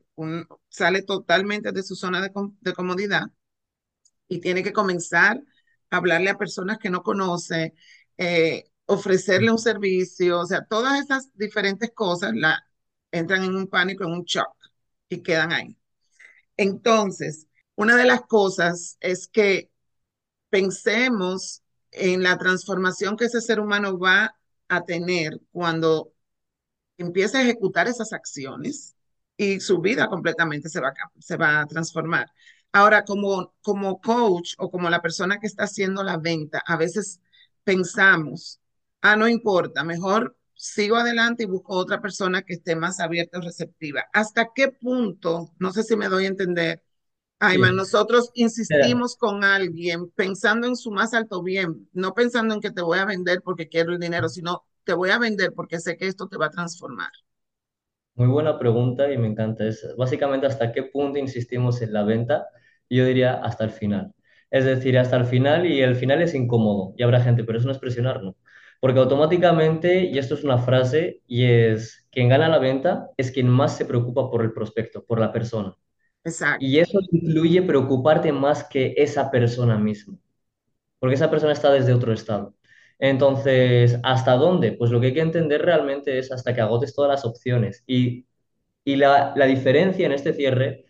sale 0.70 1.04
totalmente 1.04 1.72
de 1.72 1.84
su 1.84 1.96
zona 1.96 2.22
de, 2.22 2.74
comodidad 2.74 3.24
y 4.28 4.40
tiene 4.42 4.64
que 4.64 4.74
comenzar 4.74 5.42
a 5.90 5.98
hablarle 5.98 6.30
a 6.30 6.38
personas 6.38 6.78
que 6.80 6.90
no 6.90 7.04
conoce, 7.04 7.74
eh, 8.18 8.66
ofrecerle 8.86 9.52
un 9.52 9.60
servicio, 9.60 10.40
o 10.40 10.46
sea, 10.46 10.66
todas 10.66 11.00
esas 11.02 11.32
diferentes 11.36 11.92
cosas 11.94 12.34
la, 12.36 12.64
entran 13.12 13.44
en 13.44 13.56
un 13.56 13.68
pánico, 13.68 14.04
en 14.06 14.12
un 14.12 14.24
shock 14.24 14.56
y 15.10 15.22
quedan 15.24 15.52
ahí. 15.54 15.81
Entonces, 16.58 17.48
una 17.76 17.96
de 17.98 18.06
las 18.06 18.22
cosas 18.22 18.98
es 19.00 19.28
que 19.28 19.72
pensemos 20.50 21.64
en 21.92 22.24
la 22.24 22.38
transformación 22.38 23.18
que 23.18 23.26
ese 23.26 23.42
ser 23.42 23.60
humano 23.60 23.98
va 24.00 24.36
a 24.70 24.86
tener 24.86 25.40
cuando 25.52 26.14
empiece 26.98 27.38
a 27.38 27.42
ejecutar 27.42 27.88
esas 27.88 28.14
acciones 28.14 28.96
y 29.38 29.60
su 29.60 29.80
vida 29.82 30.08
completamente 30.08 30.70
se 30.70 30.80
va 30.82 30.90
a, 30.90 30.94
se 31.20 31.38
va 31.38 31.62
a 31.62 31.68
transformar. 31.68 32.32
Ahora, 32.72 33.04
como, 33.06 33.54
como 33.62 34.00
coach 34.02 34.54
o 34.58 34.70
como 34.72 34.90
la 34.90 35.02
persona 35.02 35.40
que 35.40 35.48
está 35.48 35.64
haciendo 35.66 36.04
la 36.04 36.18
venta, 36.18 36.64
a 36.66 36.78
veces 36.78 37.20
pensamos, 37.64 38.60
ah, 39.02 39.16
no 39.16 39.28
importa, 39.28 39.84
mejor 39.84 40.38
sigo 40.62 40.96
adelante 40.98 41.44
y 41.44 41.46
busco 41.48 41.74
otra 41.76 42.02
persona 42.02 42.44
que 42.44 42.54
esté 42.54 42.76
más 42.76 43.00
abierta 43.00 43.40
o 43.40 43.42
receptiva. 43.42 44.04
¿Hasta 44.14 44.50
qué 44.56 44.70
punto, 44.70 45.52
no 45.60 45.72
sé 45.74 45.84
si 45.84 45.96
me 45.96 46.08
doy 46.10 46.26
a 46.26 46.28
entender, 46.30 46.84
Ayman, 47.40 47.76
nosotros 47.76 48.32
insistimos 48.36 49.16
con 49.18 49.44
alguien 49.44 50.10
pensando 50.12 50.68
en 50.68 50.76
su 50.78 50.92
más 50.92 51.14
alto 51.14 51.44
bien, 51.44 51.90
no 51.94 52.14
pensando 52.14 52.54
en 52.56 52.62
que 52.62 52.72
te 52.72 52.82
voy 52.84 53.00
a 53.00 53.06
vender 53.06 53.42
porque 53.44 53.70
quiero 53.70 53.94
el 53.94 54.00
dinero, 54.00 54.30
sino 54.30 54.64
te 54.86 54.94
voy 54.94 55.10
a 55.12 55.20
vender 55.20 55.54
porque 55.56 55.80
sé 55.80 55.98
que 55.98 56.08
esto 56.08 56.28
te 56.28 56.38
va 56.38 56.48
a 56.48 56.52
transformar. 56.52 57.12
Muy 58.16 58.28
buena 58.28 58.60
pregunta 58.60 59.12
y 59.12 59.18
me 59.18 59.28
encanta. 59.28 59.66
Es 59.66 59.86
básicamente 59.98 60.46
hasta 60.48 60.72
qué 60.72 60.84
punto 60.84 61.20
insistimos 61.20 61.82
en 61.82 61.94
la 61.94 62.04
venta. 62.04 62.48
Yo 62.90 63.06
diría 63.06 63.36
hasta 63.44 63.64
el 63.64 63.72
final. 63.72 64.14
Es 64.50 64.66
decir, 64.66 64.98
hasta 65.00 65.16
el 65.18 65.26
final 65.26 65.66
y 65.66 65.82
el 65.82 65.96
final 65.96 66.22
es 66.22 66.36
incómodo 66.36 66.94
y 66.98 67.04
habrá 67.04 67.22
gente, 67.22 67.44
pero 67.44 67.58
eso 67.58 67.68
no 67.68 67.72
es 67.74 67.80
presionarnos. 67.80 68.36
Porque 68.82 69.00
automáticamente, 69.00 70.06
y 70.06 70.20
esto 70.20 70.36
es 70.36 70.46
una 70.46 70.60
frase, 70.60 71.22
y 71.28 71.46
es, 71.46 72.08
quien 72.12 72.30
gana 72.30 72.50
la 72.50 72.60
venta 72.60 73.10
es 73.18 73.32
quien 73.32 73.50
más 73.50 73.78
se 73.78 73.86
preocupa 73.86 74.32
por 74.32 74.44
el 74.44 74.54
prospecto, 74.54 75.06
por 75.06 75.20
la 75.22 75.34
persona. 75.34 75.76
Exacto. 76.24 76.64
Y 76.64 76.80
eso 76.80 77.00
incluye 77.12 77.62
preocuparte 77.64 78.32
más 78.32 78.64
que 78.66 78.94
esa 78.98 79.32
persona 79.32 79.78
misma, 79.78 80.18
porque 81.00 81.16
esa 81.16 81.30
persona 81.32 81.54
está 81.54 81.72
desde 81.72 81.94
otro 81.94 82.14
estado. 82.14 82.56
Entonces, 83.00 84.00
¿hasta 84.04 84.34
dónde? 84.36 84.74
Pues 84.74 84.92
lo 84.92 85.02
que 85.02 85.08
hay 85.08 85.14
que 85.16 85.22
entender 85.22 85.64
realmente 85.64 86.20
es 86.20 86.32
hasta 86.32 86.54
que 86.56 86.62
agotes 86.62 86.96
todas 86.96 87.12
las 87.12 87.26
opciones. 87.26 87.84
Y, 87.88 88.28
y 88.86 88.98
la, 88.98 89.34
la 89.36 89.46
diferencia 89.48 90.06
en 90.08 90.14
este 90.14 90.34
cierre 90.34 90.86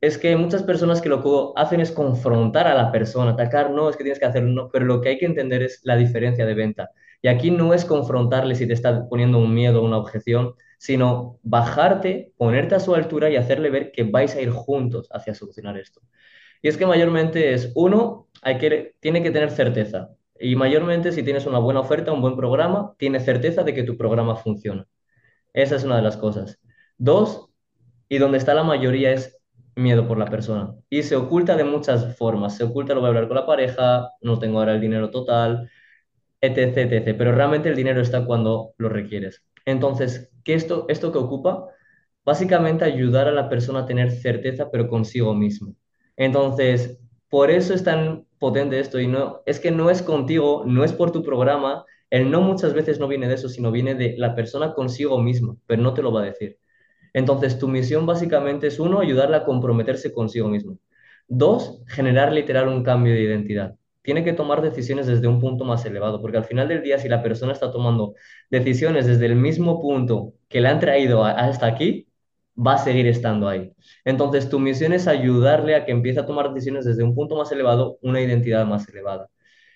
es 0.00 0.18
que 0.18 0.36
muchas 0.36 0.62
personas 0.62 1.00
que 1.02 1.08
lo 1.08 1.22
que 1.22 1.60
hacen 1.60 1.80
es 1.80 1.92
confrontar 1.92 2.66
a 2.68 2.74
la 2.74 2.92
persona, 2.92 3.32
atacar, 3.32 3.70
no, 3.70 3.90
es 3.90 3.96
que 3.96 4.04
tienes 4.04 4.20
que 4.20 4.26
hacerlo, 4.26 4.50
no, 4.52 4.70
pero 4.70 4.84
lo 4.86 5.00
que 5.00 5.10
hay 5.10 5.18
que 5.18 5.26
entender 5.26 5.62
es 5.62 5.80
la 5.84 5.96
diferencia 5.96 6.46
de 6.46 6.54
venta. 6.54 6.90
Y 7.26 7.28
aquí 7.28 7.50
no 7.50 7.74
es 7.74 7.84
confrontarle 7.84 8.54
si 8.54 8.68
te 8.68 8.72
está 8.72 9.08
poniendo 9.08 9.38
un 9.38 9.52
miedo 9.52 9.82
o 9.82 9.84
una 9.84 9.98
objeción, 9.98 10.54
sino 10.78 11.40
bajarte, 11.42 12.32
ponerte 12.36 12.76
a 12.76 12.78
su 12.78 12.94
altura 12.94 13.28
y 13.28 13.34
hacerle 13.34 13.68
ver 13.68 13.90
que 13.90 14.04
vais 14.04 14.36
a 14.36 14.40
ir 14.40 14.50
juntos 14.50 15.08
hacia 15.10 15.34
solucionar 15.34 15.76
esto. 15.76 16.00
Y 16.62 16.68
es 16.68 16.76
que 16.76 16.86
mayormente 16.86 17.52
es, 17.52 17.72
uno, 17.74 18.28
hay 18.42 18.58
que, 18.58 18.94
tiene 19.00 19.24
que 19.24 19.32
tener 19.32 19.50
certeza. 19.50 20.10
Y 20.38 20.54
mayormente 20.54 21.10
si 21.10 21.24
tienes 21.24 21.46
una 21.46 21.58
buena 21.58 21.80
oferta, 21.80 22.12
un 22.12 22.20
buen 22.20 22.36
programa, 22.36 22.94
tienes 22.96 23.24
certeza 23.24 23.64
de 23.64 23.74
que 23.74 23.82
tu 23.82 23.96
programa 23.96 24.36
funciona. 24.36 24.86
Esa 25.52 25.74
es 25.74 25.82
una 25.82 25.96
de 25.96 26.02
las 26.02 26.16
cosas. 26.16 26.60
Dos, 26.96 27.48
y 28.08 28.18
donde 28.18 28.38
está 28.38 28.54
la 28.54 28.62
mayoría 28.62 29.10
es 29.10 29.36
miedo 29.74 30.06
por 30.06 30.16
la 30.16 30.26
persona. 30.26 30.76
Y 30.88 31.02
se 31.02 31.16
oculta 31.16 31.56
de 31.56 31.64
muchas 31.64 32.16
formas. 32.16 32.56
Se 32.56 32.62
oculta, 32.62 32.94
lo 32.94 33.00
voy 33.00 33.06
a 33.06 33.08
hablar 33.08 33.26
con 33.26 33.36
la 33.36 33.46
pareja, 33.46 34.12
no 34.20 34.38
tengo 34.38 34.60
ahora 34.60 34.74
el 34.74 34.80
dinero 34.80 35.10
total, 35.10 35.68
etc, 36.40 36.76
etc. 36.78 37.14
Pero 37.18 37.32
realmente 37.32 37.68
el 37.68 37.76
dinero 37.76 38.00
está 38.00 38.24
cuando 38.24 38.74
lo 38.78 38.88
requieres. 38.88 39.44
Entonces, 39.64 40.30
¿qué 40.44 40.54
esto, 40.54 40.86
esto 40.88 41.12
que 41.12 41.18
ocupa? 41.18 41.68
Básicamente 42.24 42.84
ayudar 42.84 43.28
a 43.28 43.32
la 43.32 43.48
persona 43.48 43.80
a 43.80 43.86
tener 43.86 44.10
certeza, 44.12 44.70
pero 44.70 44.88
consigo 44.88 45.34
mismo. 45.34 45.74
Entonces, 46.16 46.98
por 47.28 47.50
eso 47.50 47.74
es 47.74 47.84
tan 47.84 48.26
potente 48.38 48.78
esto 48.80 49.00
y 49.00 49.06
no, 49.06 49.42
es 49.46 49.60
que 49.60 49.70
no 49.70 49.90
es 49.90 50.02
contigo, 50.02 50.64
no 50.66 50.84
es 50.84 50.92
por 50.92 51.10
tu 51.12 51.22
programa, 51.22 51.84
el 52.10 52.30
no 52.30 52.40
muchas 52.40 52.74
veces 52.74 53.00
no 53.00 53.08
viene 53.08 53.28
de 53.28 53.34
eso, 53.34 53.48
sino 53.48 53.70
viene 53.72 53.94
de 53.94 54.14
la 54.16 54.34
persona 54.34 54.74
consigo 54.74 55.20
misma, 55.20 55.56
pero 55.66 55.82
no 55.82 55.94
te 55.94 56.02
lo 56.02 56.12
va 56.12 56.22
a 56.22 56.26
decir. 56.26 56.58
Entonces, 57.12 57.58
tu 57.58 57.68
misión 57.68 58.06
básicamente 58.06 58.66
es 58.68 58.78
uno, 58.78 59.00
ayudarla 59.00 59.38
a 59.38 59.44
comprometerse 59.44 60.12
consigo 60.12 60.48
mismo. 60.48 60.78
Dos, 61.28 61.82
generar 61.88 62.32
literal 62.32 62.68
un 62.68 62.82
cambio 62.84 63.14
de 63.14 63.22
identidad. 63.22 63.76
Tiene 64.06 64.24
que 64.24 64.32
tomar 64.32 64.62
decisiones 64.62 65.06
desde 65.06 65.28
un 65.28 65.40
punto 65.40 65.64
más 65.64 65.84
elevado, 65.84 66.22
porque 66.22 66.38
al 66.38 66.44
final 66.44 66.68
del 66.68 66.82
día, 66.82 66.98
si 66.98 67.08
la 67.08 67.22
persona 67.22 67.52
está 67.52 67.70
tomando 67.72 68.14
decisiones 68.50 69.06
desde 69.06 69.26
el 69.26 69.36
mismo 69.36 69.80
punto 69.82 70.34
que 70.48 70.60
le 70.62 70.68
han 70.68 70.80
traído 70.80 71.24
hasta 71.24 71.66
aquí, 71.66 72.08
va 72.56 72.74
a 72.74 72.78
seguir 72.78 73.06
estando 73.08 73.48
ahí. 73.48 73.72
Entonces, 74.04 74.48
tu 74.48 74.58
misión 74.60 74.92
es 74.94 75.08
ayudarle 75.08 75.74
a 75.74 75.84
que 75.84 75.92
empiece 75.92 76.20
a 76.20 76.26
tomar 76.26 76.48
decisiones 76.54 76.84
desde 76.86 77.02
un 77.04 77.14
punto 77.14 77.36
más 77.36 77.52
elevado, 77.52 77.98
una 78.02 78.20
identidad 78.20 78.64
más 78.66 78.88
elevada. 78.88 79.28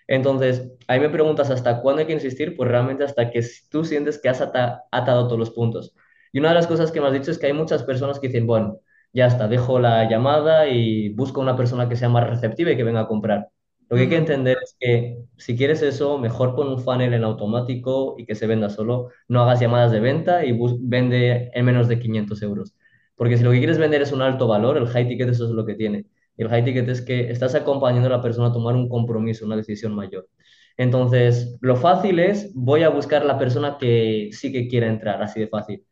Entonces, 0.07 0.71
ahí 0.89 1.01
me 1.01 1.09
preguntas 1.11 1.51
hasta 1.51 1.81
cuándo 1.83 2.01
hay 2.01 2.07
que 2.07 2.13
insistir, 2.15 2.57
pues 2.57 2.69
realmente 2.71 3.05
hasta 3.05 3.31
que 3.31 3.45
tú 3.71 3.85
sientes 3.85 4.21
que 4.21 4.29
has 4.29 4.41
atado 4.41 5.27
todos 5.27 5.39
los 5.39 5.51
puntos. 5.51 5.95
Y 6.33 6.41
una 6.41 6.51
de 6.51 6.55
las 6.57 6.67
cosas 6.67 6.93
que 6.93 7.01
me 7.01 7.07
has 7.09 7.13
dicho 7.13 7.31
es 7.31 7.39
que 7.39 7.47
hay 7.47 7.53
muchas 7.53 7.83
personas 7.85 8.19
que 8.21 8.29
dicen, 8.29 8.47
bueno, 8.47 8.81
ya 9.13 9.27
está, 9.27 9.49
dejo 9.49 9.79
la 9.81 10.09
llamada 10.09 10.69
y 10.69 11.11
busco 11.11 11.41
una 11.41 11.57
persona 11.57 11.89
que 11.89 11.97
sea 11.97 12.09
más 12.09 12.29
receptiva 12.29 12.71
y 12.73 12.77
que 12.77 12.85
venga 12.85 13.01
a 13.01 13.09
comprar. 13.09 13.49
Lo 13.91 13.97
que 13.97 14.03
hay 14.05 14.09
que 14.11 14.17
entender 14.17 14.59
es 14.63 14.77
que 14.81 15.19
si 15.39 15.57
quieres 15.57 15.83
eso, 15.83 16.19
mejor 16.19 16.55
pon 16.57 16.69
un 16.69 16.81
funnel 16.81 17.13
en 17.15 17.25
automático 17.25 18.15
y 18.19 18.27
que 18.27 18.37
se 18.37 18.47
venda 18.47 18.71
solo. 18.71 19.11
No 19.29 19.43
hagas 19.43 19.61
llamadas 19.61 19.93
de 19.93 20.01
venta 20.01 20.45
y 20.47 20.59
vende 20.81 21.51
en 21.55 21.65
menos 21.67 21.89
de 21.89 21.99
500 22.01 22.43
euros. 22.43 22.75
Porque 23.17 23.37
si 23.37 23.45
lo 23.45 23.51
que 23.53 23.59
quieres 23.59 23.79
vender 23.79 24.03
es 24.03 24.13
un 24.13 24.23
alto 24.23 24.47
valor, 24.49 24.79
el 24.79 24.87
high 24.89 25.09
ticket 25.09 25.29
eso 25.31 25.45
es 25.47 25.51
lo 25.51 25.67
que 25.67 25.75
tiene. 25.75 26.07
Y 26.37 26.43
el 26.43 26.49
high 26.49 26.65
ticket 26.65 26.89
es 26.89 27.03
que 27.03 27.31
estás 27.31 27.55
acompañando 27.57 28.09
a 28.09 28.13
la 28.13 28.23
persona 28.23 28.49
a 28.49 28.53
tomar 28.53 28.75
un 28.77 28.89
compromiso, 28.89 29.45
una 29.45 29.57
decisión 29.57 29.95
mayor. 29.95 30.29
Entonces, 30.77 31.59
lo 31.61 31.77
fácil 31.77 32.21
es, 32.21 32.53
voy 32.55 32.83
a 32.85 32.89
buscar 32.91 33.25
la 33.25 33.39
persona 33.39 33.77
que 33.79 34.31
sí 34.33 34.53
que 34.53 34.69
quiera 34.69 34.87
entrar, 34.89 35.23
así 35.23 35.41
de 35.41 35.49
fácil. 35.49 35.85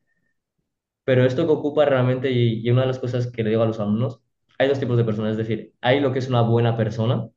Pero 1.04 1.24
esto 1.24 1.46
que 1.46 1.52
ocupa 1.52 1.84
realmente, 1.84 2.30
y, 2.30 2.61
y 2.66 2.70
una 2.70 2.82
de 2.82 2.87
las 2.88 2.98
cosas 2.98 3.26
que 3.30 3.42
le 3.42 3.50
digo 3.50 3.62
a 3.62 3.66
los 3.66 3.80
alumnos, 3.80 4.20
hay 4.58 4.68
dos 4.68 4.78
tipos 4.80 4.96
de 4.98 5.04
personas, 5.04 5.32
es 5.32 5.38
decir, 5.38 5.74
hay 5.80 6.00
lo 6.00 6.12
que 6.12 6.18
es 6.18 6.28
una 6.28 6.42
buena 6.42 6.76
persona. 6.76 7.28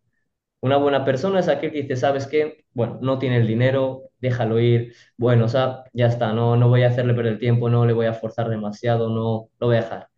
Una 0.61 0.77
buena 0.77 1.03
persona 1.05 1.39
es 1.39 1.47
aquel 1.47 1.71
que 1.71 1.81
dice, 1.83 1.95
¿sabes 1.95 2.27
qué? 2.27 2.65
Bueno, 2.73 2.99
no 3.01 3.19
tiene 3.19 3.37
el 3.37 3.47
dinero, 3.47 4.03
déjalo 4.19 4.59
ir, 4.59 4.93
bueno, 5.17 5.45
o 5.45 5.47
sea, 5.49 5.83
ya 5.93 6.07
está, 6.07 6.33
no, 6.33 6.55
no 6.55 6.69
voy 6.69 6.83
a 6.83 6.87
hacerle 6.89 7.13
perder 7.15 7.33
el 7.33 7.39
tiempo, 7.39 7.69
no 7.69 7.85
le 7.85 7.93
voy 7.93 8.05
a 8.05 8.13
forzar 8.13 8.49
demasiado, 8.49 9.09
no, 9.09 9.49
lo 9.59 9.67
voy 9.67 9.77
a 9.77 9.81
dejar. 9.81 10.09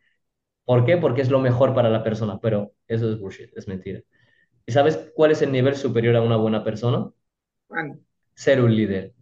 ¿Por 0.66 0.86
qué? 0.86 0.98
Porque 0.98 1.22
es 1.22 1.30
lo 1.32 1.40
mejor 1.40 1.74
para 1.76 1.90
la 1.90 2.04
persona, 2.04 2.40
pero 2.42 2.74
eso 2.88 3.12
es 3.12 3.20
bullshit, 3.20 3.52
es 3.58 3.68
mentira. 3.68 4.02
¿Y 4.66 4.74
sabes 4.74 5.12
cuál 5.16 5.32
es 5.32 5.42
el 5.44 5.52
nivel 5.52 5.76
superior 5.78 6.16
a 6.18 6.22
una 6.22 6.38
buena 6.38 6.64
persona? 6.64 7.12
Ser 8.36 8.62
un 8.62 8.76
líder. 8.76 9.14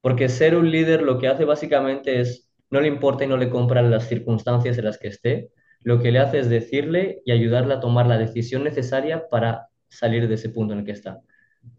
Porque 0.00 0.28
ser 0.28 0.56
un 0.56 0.70
líder 0.70 1.02
lo 1.02 1.18
que 1.18 1.28
hace 1.28 1.44
básicamente 1.44 2.20
es, 2.20 2.50
no 2.70 2.80
le 2.80 2.88
importa 2.88 3.24
y 3.24 3.28
no 3.28 3.36
le 3.36 3.50
compra 3.50 3.82
las 3.82 4.08
circunstancias 4.08 4.78
en 4.78 4.84
las 4.86 4.98
que 4.98 5.08
esté, 5.08 5.50
lo 5.82 6.00
que 6.00 6.12
le 6.12 6.20
hace 6.20 6.40
es 6.40 6.50
decirle 6.50 7.22
y 7.24 7.32
ayudarle 7.32 7.74
a 7.74 7.80
tomar 7.80 8.06
la 8.06 8.18
decisión 8.18 8.64
necesaria 8.64 9.28
para 9.30 9.68
salir 9.92 10.28
de 10.28 10.34
ese 10.34 10.48
punto 10.48 10.72
en 10.72 10.80
el 10.80 10.84
que 10.84 10.92
está. 10.92 11.20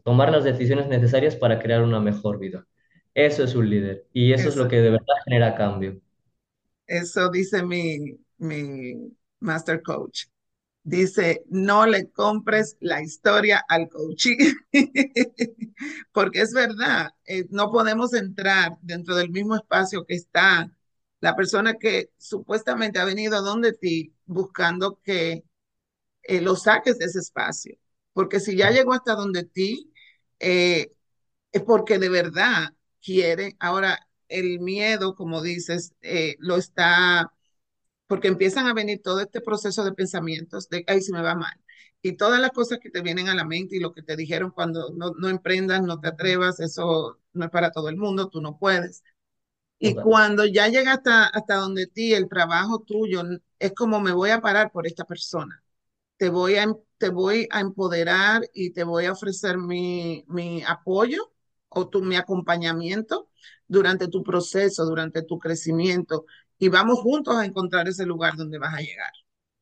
Tomar 0.04 0.32
las 0.32 0.44
decisiones 0.44 0.88
necesarias 0.88 1.36
para 1.36 1.60
crear 1.60 1.82
una 1.82 2.00
mejor 2.00 2.40
vida. 2.40 2.66
Eso 3.14 3.44
es 3.44 3.56
un 3.56 3.70
líder 3.70 4.08
y 4.14 4.32
eso, 4.34 4.44
eso. 4.44 4.50
es 4.50 4.56
lo 4.58 4.68
que 4.68 4.82
de 4.82 4.90
verdad 4.90 5.16
genera 5.26 5.56
cambio. 5.56 6.00
Eso 6.88 7.30
dice 7.30 7.64
mi, 7.64 8.18
mi 8.38 9.12
master 9.40 9.82
coach. 9.82 10.26
Dice, 10.86 11.44
no 11.50 11.86
le 11.86 12.12
compres 12.12 12.76
la 12.82 13.02
historia 13.02 13.64
al 13.70 13.88
coaching, 13.88 14.36
porque 16.12 16.42
es 16.42 16.54
verdad, 16.54 17.12
eh, 17.26 17.46
no 17.52 17.72
podemos 17.72 18.14
entrar 18.14 18.78
dentro 18.82 19.16
del 19.16 19.30
mismo 19.30 19.56
espacio 19.56 20.06
que 20.06 20.16
está 20.16 20.70
la 21.22 21.38
persona 21.38 21.76
que 21.76 22.10
supuestamente 22.18 23.00
ha 23.00 23.06
venido 23.06 23.42
donde 23.42 23.72
ti 23.72 24.14
buscando 24.26 25.00
que 25.02 25.46
eh, 26.24 26.42
lo 26.42 26.58
saques 26.58 27.00
de 27.00 27.06
ese 27.06 27.20
espacio, 27.20 27.78
porque 28.14 28.40
si 28.40 28.56
ya 28.58 28.72
llegó 28.72 28.94
hasta 28.94 29.16
donde 29.16 29.44
ti, 29.44 29.92
eh, 30.40 30.92
es 31.52 31.62
porque 31.64 32.00
de 32.00 32.10
verdad 32.10 32.74
quiere. 33.02 33.56
Ahora, 33.60 34.08
el 34.28 34.60
miedo, 34.60 35.16
como 35.16 35.42
dices, 35.42 35.94
eh, 36.02 36.36
lo 36.40 36.58
está 36.58 37.32
porque 38.08 38.28
empiezan 38.28 38.68
a 38.68 38.74
venir 38.74 39.02
todo 39.02 39.22
este 39.22 39.42
proceso 39.42 39.84
de 39.84 39.94
pensamientos 39.94 40.70
de, 40.70 40.84
ay, 40.88 41.02
si 41.02 41.12
me 41.12 41.22
va 41.22 41.36
mal. 41.36 41.60
Y 42.02 42.14
todas 42.18 42.40
las 42.40 42.52
cosas 42.52 42.80
que 42.80 42.90
te 42.90 43.02
vienen 43.02 43.30
a 43.30 43.36
la 43.36 43.46
mente 43.46 43.78
y 43.78 43.80
lo 43.80 43.94
que 43.94 44.04
te 44.04 44.16
dijeron 44.16 44.52
cuando 44.52 44.92
no, 44.92 45.14
no 45.18 45.30
emprendas, 45.30 45.82
no 45.82 46.00
te 46.00 46.10
atrevas, 46.10 46.60
eso 46.60 47.20
no 47.34 47.46
es 47.46 47.52
para 47.52 47.72
todo 47.72 47.90
el 47.90 47.98
mundo, 47.98 48.30
tú 48.30 48.42
no 48.42 48.58
puedes. 48.60 49.04
Y 49.80 49.96
cuando 49.96 50.46
ya 50.46 50.68
llega 50.70 50.94
hasta, 50.94 51.26
hasta 51.26 51.56
donde 51.56 51.88
ti, 51.88 52.14
el 52.14 52.30
trabajo 52.30 52.84
tuyo 52.84 53.24
es 53.60 53.74
como 53.74 54.00
me 54.00 54.14
voy 54.14 54.30
a 54.30 54.42
parar 54.42 54.72
por 54.72 54.88
esta 54.88 55.06
persona. 55.06 55.64
Te 56.18 56.30
voy 56.30 56.56
a, 56.58 56.68
te 57.04 57.10
voy 57.10 57.50
a 57.52 57.60
empoderar 57.60 58.44
y 58.54 58.70
te 58.70 58.86
voy 58.86 59.08
a 59.08 59.12
ofrecer 59.12 59.58
mi, 59.58 60.24
mi 60.30 60.64
apoyo 60.64 61.34
o 61.68 61.90
tu, 61.90 62.02
mi 62.02 62.16
acompañamiento 62.16 63.28
durante 63.68 64.08
tu 64.08 64.24
proceso, 64.24 64.86
durante 64.86 65.22
tu 65.22 65.38
crecimiento 65.38 66.24
y 66.58 66.70
vamos 66.70 67.00
juntos 67.02 67.36
a 67.36 67.44
encontrar 67.44 67.90
ese 67.90 68.06
lugar 68.06 68.38
donde 68.38 68.58
vas 68.58 68.74
a 68.74 68.80
llegar. 68.80 69.12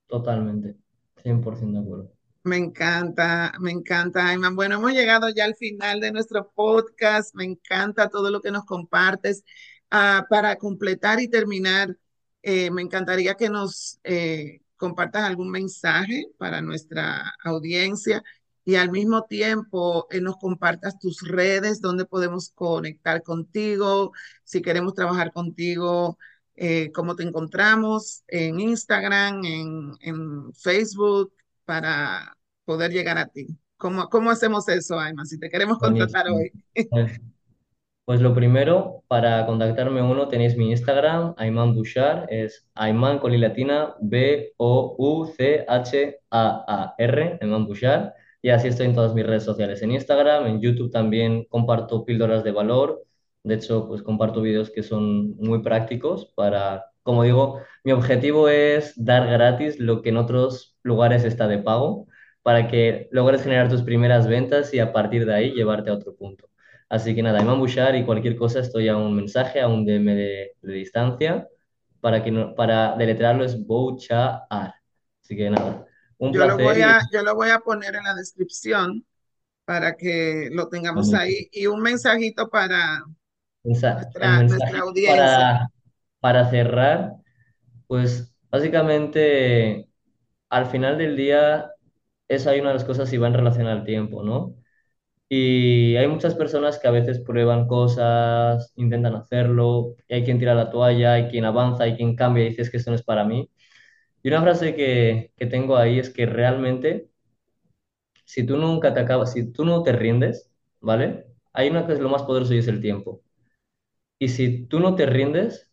Totalmente, 0.06 0.78
100% 1.24 1.72
de 1.72 1.80
acuerdo. 1.80 2.12
Me 2.44 2.58
encanta, 2.58 3.54
me 3.60 3.72
encanta, 3.72 4.28
Ayman. 4.28 4.56
Bueno, 4.56 4.76
hemos 4.76 4.92
llegado 4.92 5.28
ya 5.30 5.46
al 5.46 5.56
final 5.56 6.00
de 6.00 6.12
nuestro 6.12 6.52
podcast. 6.54 7.34
Me 7.34 7.46
encanta 7.46 8.08
todo 8.08 8.30
lo 8.30 8.40
que 8.42 8.52
nos 8.52 8.66
compartes. 8.66 9.44
Uh, 9.92 10.28
para 10.30 10.58
completar 10.58 11.20
y 11.20 11.28
terminar, 11.28 11.98
eh, 12.44 12.70
me 12.70 12.84
encantaría 12.84 13.34
que 13.34 13.50
nos 13.50 14.00
eh, 14.04 14.62
compartas 14.82 15.24
algún 15.24 15.52
mensaje 15.52 16.26
para 16.40 16.60
nuestra 16.60 17.36
audiencia 17.44 18.24
y 18.66 18.76
al 18.76 18.90
mismo 18.90 19.26
tiempo 19.26 20.08
eh, 20.10 20.22
nos 20.22 20.38
compartas 20.38 20.98
tus 20.98 21.22
redes, 21.22 21.82
donde 21.82 22.06
podemos 22.06 22.50
conectar 22.50 23.22
contigo, 23.22 24.12
si 24.44 24.64
queremos 24.64 24.96
trabajar 24.96 25.32
contigo, 25.32 26.18
eh, 26.56 26.92
cómo 26.94 27.16
te 27.16 27.22
encontramos 27.22 28.24
en 28.28 28.60
Instagram, 28.60 29.46
en, 29.46 29.92
en, 30.02 30.54
Facebook, 30.54 31.32
para 31.64 32.36
poder 32.66 32.92
llegar 32.92 33.20
a 33.20 33.28
ti. 33.28 33.48
¿Cómo, 33.78 34.10
cómo 34.10 34.32
hacemos 34.32 34.68
eso, 34.68 35.00
Ayman, 35.00 35.28
si 35.28 35.40
te 35.40 35.50
queremos 35.50 35.78
contratar 35.78 36.28
hoy? 36.28 36.52
Pues, 38.12 38.20
lo 38.20 38.36
primero, 38.36 39.06
para 39.08 39.46
contactarme 39.46 40.02
uno, 40.02 40.28
tenéis 40.28 40.58
mi 40.58 40.70
Instagram, 40.70 41.34
Ayman 41.38 41.74
Bouchard, 41.74 42.26
es 42.28 42.68
Ayman 42.76 43.20
con 43.20 43.40
latina, 43.40 43.96
B-O-U-C-H-A-A-R, 44.02 44.60
Ayman 47.42 47.66
Bouchard, 47.66 48.12
y 48.42 48.50
así 48.50 48.68
estoy 48.68 48.88
en 48.88 48.96
todas 48.96 49.14
mis 49.14 49.26
redes 49.26 49.44
sociales, 49.44 49.82
en 49.82 49.92
Instagram, 49.92 50.46
en 50.46 50.60
YouTube 50.60 50.92
también 50.92 51.46
comparto 51.46 52.04
píldoras 52.04 52.44
de 52.44 52.52
valor, 52.52 53.06
de 53.44 53.56
hecho, 53.56 53.88
pues 53.88 54.04
comparto 54.04 54.42
vídeos 54.42 54.70
que 54.72 54.84
son 54.84 55.38
muy 55.38 55.62
prácticos 55.64 56.34
para, 56.36 56.88
como 57.04 57.24
digo, 57.24 57.62
mi 57.86 57.94
objetivo 57.94 58.50
es 58.50 58.94
dar 58.98 59.26
gratis 59.30 59.80
lo 59.80 60.02
que 60.02 60.10
en 60.10 60.18
otros 60.18 60.78
lugares 60.84 61.24
está 61.24 61.48
de 61.48 61.60
pago 61.60 62.08
para 62.42 62.68
que 62.68 63.08
logres 63.12 63.44
generar 63.44 63.70
tus 63.70 63.84
primeras 63.84 64.28
ventas 64.28 64.74
y 64.74 64.80
a 64.80 64.92
partir 64.92 65.26
de 65.26 65.34
ahí 65.34 65.54
llevarte 65.54 65.92
a 65.92 65.94
otro 65.94 66.14
punto. 66.14 66.51
Así 66.92 67.16
que 67.16 67.24
nada, 67.24 67.42
Iman 67.42 67.58
Bouchard 67.58 67.96
y 67.96 68.04
cualquier 68.04 68.36
cosa 68.36 68.60
estoy 68.60 68.90
a 68.90 68.98
un 68.98 69.16
mensaje, 69.16 69.62
a 69.62 69.70
un 69.70 69.86
DM 69.86 70.14
de, 70.14 70.52
de 70.62 70.74
distancia 70.74 71.48
para, 72.02 72.22
que 72.22 72.32
no, 72.32 72.54
para 72.54 72.98
deletrearlo 72.98 73.46
es 73.46 73.66
Bouchard. 73.66 74.42
Así 74.50 75.38
que 75.38 75.50
nada, 75.50 75.86
un 76.18 76.34
yo 76.34 76.42
placer. 76.42 76.60
Lo 76.60 76.66
voy 76.66 76.82
a, 76.82 77.00
yo 77.14 77.24
lo 77.24 77.34
voy 77.34 77.50
a 77.50 77.60
poner 77.60 77.96
en 77.96 78.04
la 78.04 78.14
descripción 78.14 79.06
para 79.64 79.96
que 79.96 80.50
lo 80.52 80.68
tengamos 80.68 81.14
ahí 81.14 81.48
y 81.54 81.66
un 81.68 81.82
mensajito 81.82 82.50
para, 82.50 83.06
nuestra, 83.64 84.44
nuestra 84.44 84.80
audiencia. 84.80 85.16
Para, 85.16 85.72
para 86.20 86.50
cerrar, 86.50 87.14
pues 87.88 88.34
básicamente 88.50 89.88
al 90.50 90.66
final 90.66 90.98
del 90.98 91.16
día, 91.16 91.72
esa 92.28 92.50
hay 92.50 92.60
una 92.60 92.72
de 92.72 92.76
las 92.76 92.84
cosas 92.84 93.14
y 93.14 93.18
va 93.18 93.28
en 93.28 93.36
relación 93.36 93.68
al 93.68 93.86
tiempo, 93.86 94.24
¿no? 94.24 94.61
Y 95.34 95.96
hay 95.96 96.08
muchas 96.10 96.36
personas 96.36 96.78
que 96.80 96.88
a 96.90 96.92
veces 96.92 97.20
prueban 97.22 97.68
cosas, 97.68 98.74
intentan 98.76 99.16
hacerlo, 99.16 99.96
y 100.10 100.16
hay 100.16 100.26
quien 100.26 100.40
tira 100.40 100.56
la 100.56 100.70
toalla, 100.72 101.14
hay 101.14 101.30
quien 101.30 101.46
avanza, 101.46 101.86
hay 101.86 101.96
quien 101.96 102.16
cambia 102.18 102.46
y 102.46 102.50
dice 102.50 102.64
es 102.64 102.70
que 102.72 102.78
esto 102.78 102.92
no 102.92 102.98
es 102.98 103.04
para 103.04 103.24
mí. 103.26 103.50
Y 104.24 104.30
una 104.30 104.42
frase 104.44 104.76
que, 104.76 105.34
que 105.38 105.48
tengo 105.48 105.78
ahí 105.78 106.00
es 106.00 106.10
que 106.12 106.26
realmente, 106.28 107.10
si 108.26 108.46
tú 108.46 108.58
nunca 108.58 108.94
te 108.94 109.00
acabas, 109.02 109.34
si 109.34 109.52
tú 109.52 109.66
no 109.66 109.84
te 109.84 109.92
rindes, 109.94 110.52
¿vale? 110.80 111.26
Hay 111.54 111.70
una 111.70 111.86
que 111.86 111.94
es 111.94 112.00
lo 112.00 112.10
más 112.10 112.24
poderoso 112.24 112.54
y 112.54 112.60
es 112.60 112.68
el 112.68 112.82
tiempo. 112.82 113.22
Y 114.20 114.30
si 114.30 114.66
tú 114.68 114.80
no 114.80 114.96
te 114.96 115.06
rindes 115.08 115.72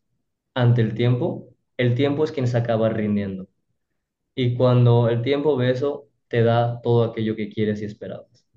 ante 0.55 0.83
el 0.83 0.95
tiempo, 0.95 1.51
el 1.79 1.95
tiempo 1.97 2.25
es 2.25 2.33
quien 2.33 2.49
se 2.49 2.59
acaba 2.59 2.91
rindiendo. 2.91 3.49
Y 4.37 4.57
cuando 4.57 5.11
el 5.11 5.23
tiempo 5.23 5.57
ve 5.59 5.73
eso, 5.73 6.09
te 6.29 6.45
da 6.45 6.83
todo 6.83 7.05
aquello 7.05 7.37
que 7.37 7.51
quieres 7.51 7.83
y 7.83 7.87
esperabas. 7.87 8.48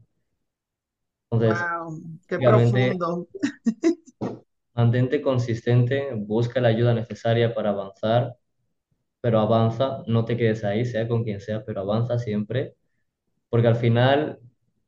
Entonces, 1.31 1.57
wow, 1.59 2.01
qué 2.27 2.37
profundo. 2.37 3.27
Mantente 4.73 5.21
consistente, 5.21 6.09
busca 6.15 6.61
la 6.61 6.67
ayuda 6.69 6.93
necesaria 6.93 7.53
para 7.53 7.71
avanzar 7.71 8.35
pero 9.21 9.39
avanza, 9.39 10.03
no 10.07 10.25
te 10.25 10.35
quedes 10.35 10.63
ahí, 10.63 10.83
sea 10.85 11.07
con 11.07 11.23
quien 11.23 11.39
sea, 11.39 11.63
pero 11.63 11.81
avanza 11.81 12.17
siempre, 12.17 12.75
porque 13.49 13.67
al 13.67 13.75
final 13.75 14.39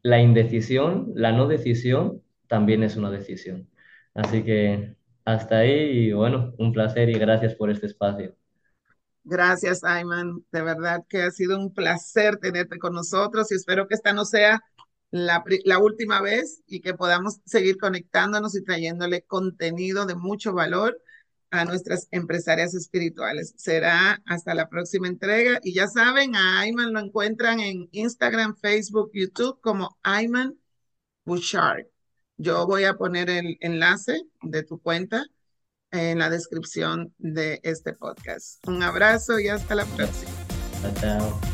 la 0.02 0.20
indecisión, 0.20 1.14
la 1.16 1.32
no 1.32 1.48
decisión, 1.48 2.22
también 2.48 2.84
es 2.84 2.98
una 2.98 3.12
decisión. 3.12 3.70
Así 4.14 4.44
que 4.44 4.96
hasta 5.24 5.60
ahí 5.60 6.08
y 6.08 6.14
bueno, 6.14 6.54
un 6.58 6.74
placer 6.74 7.10
y 7.10 7.14
gracias 7.14 7.56
por 7.56 7.70
este 7.70 7.88
espacio. 7.88 8.36
Gracias, 9.24 9.84
Ayman. 9.84 10.44
De 10.52 10.62
verdad 10.62 11.06
que 11.08 11.22
ha 11.22 11.32
sido 11.32 11.58
un 11.58 11.74
placer 11.74 12.38
tenerte 12.38 12.78
con 12.78 12.94
nosotros 12.94 13.52
y 13.52 13.56
espero 13.56 13.88
que 13.88 13.96
esta 13.96 14.14
no 14.14 14.26
sea 14.26 14.62
la, 15.14 15.78
última 15.80 16.22
vez 16.22 16.64
y 16.66 16.82
que 16.82 16.96
podamos 16.96 17.40
seguir 17.46 17.78
conectándonos 17.78 18.56
y 18.56 18.64
trayéndole 18.64 19.22
contenido 19.22 20.08
de 20.08 20.16
mucho 20.16 20.54
valor 20.54 21.00
a 21.52 21.66
nuestras 21.66 22.08
empresarias 22.10 22.74
espirituales. 22.74 23.54
Será 23.56 24.24
hasta 24.26 24.56
la 24.56 24.70
próxima 24.70 25.08
entrega 25.08 25.60
y 25.62 25.76
ya 25.76 25.88
saben, 25.88 26.36
a 26.36 26.62
Ayman 26.62 26.94
lo 26.94 27.00
encuentran 27.00 27.60
en 27.60 27.90
Instagram, 27.92 28.56
Facebook, 28.56 29.12
YouTube 29.14 29.60
como 29.62 30.00
Ayman 30.02 30.58
Bouchard. 31.26 31.86
Yo 32.38 32.66
voy 32.66 32.86
a 32.86 32.96
poner 32.96 33.30
el 33.30 33.58
enlace 33.62 34.20
de 34.42 34.64
tu 34.64 34.82
cuenta 34.82 35.28
en 35.92 36.18
la 36.18 36.32
descripción 36.32 37.14
de 37.20 37.60
este 37.62 37.94
podcast. 37.94 38.68
Un 38.68 38.82
abrazo 38.82 39.40
y 39.40 39.48
hasta 39.48 39.76
la 39.76 39.86
próxima. 39.86 40.32
Chao. 41.00 41.53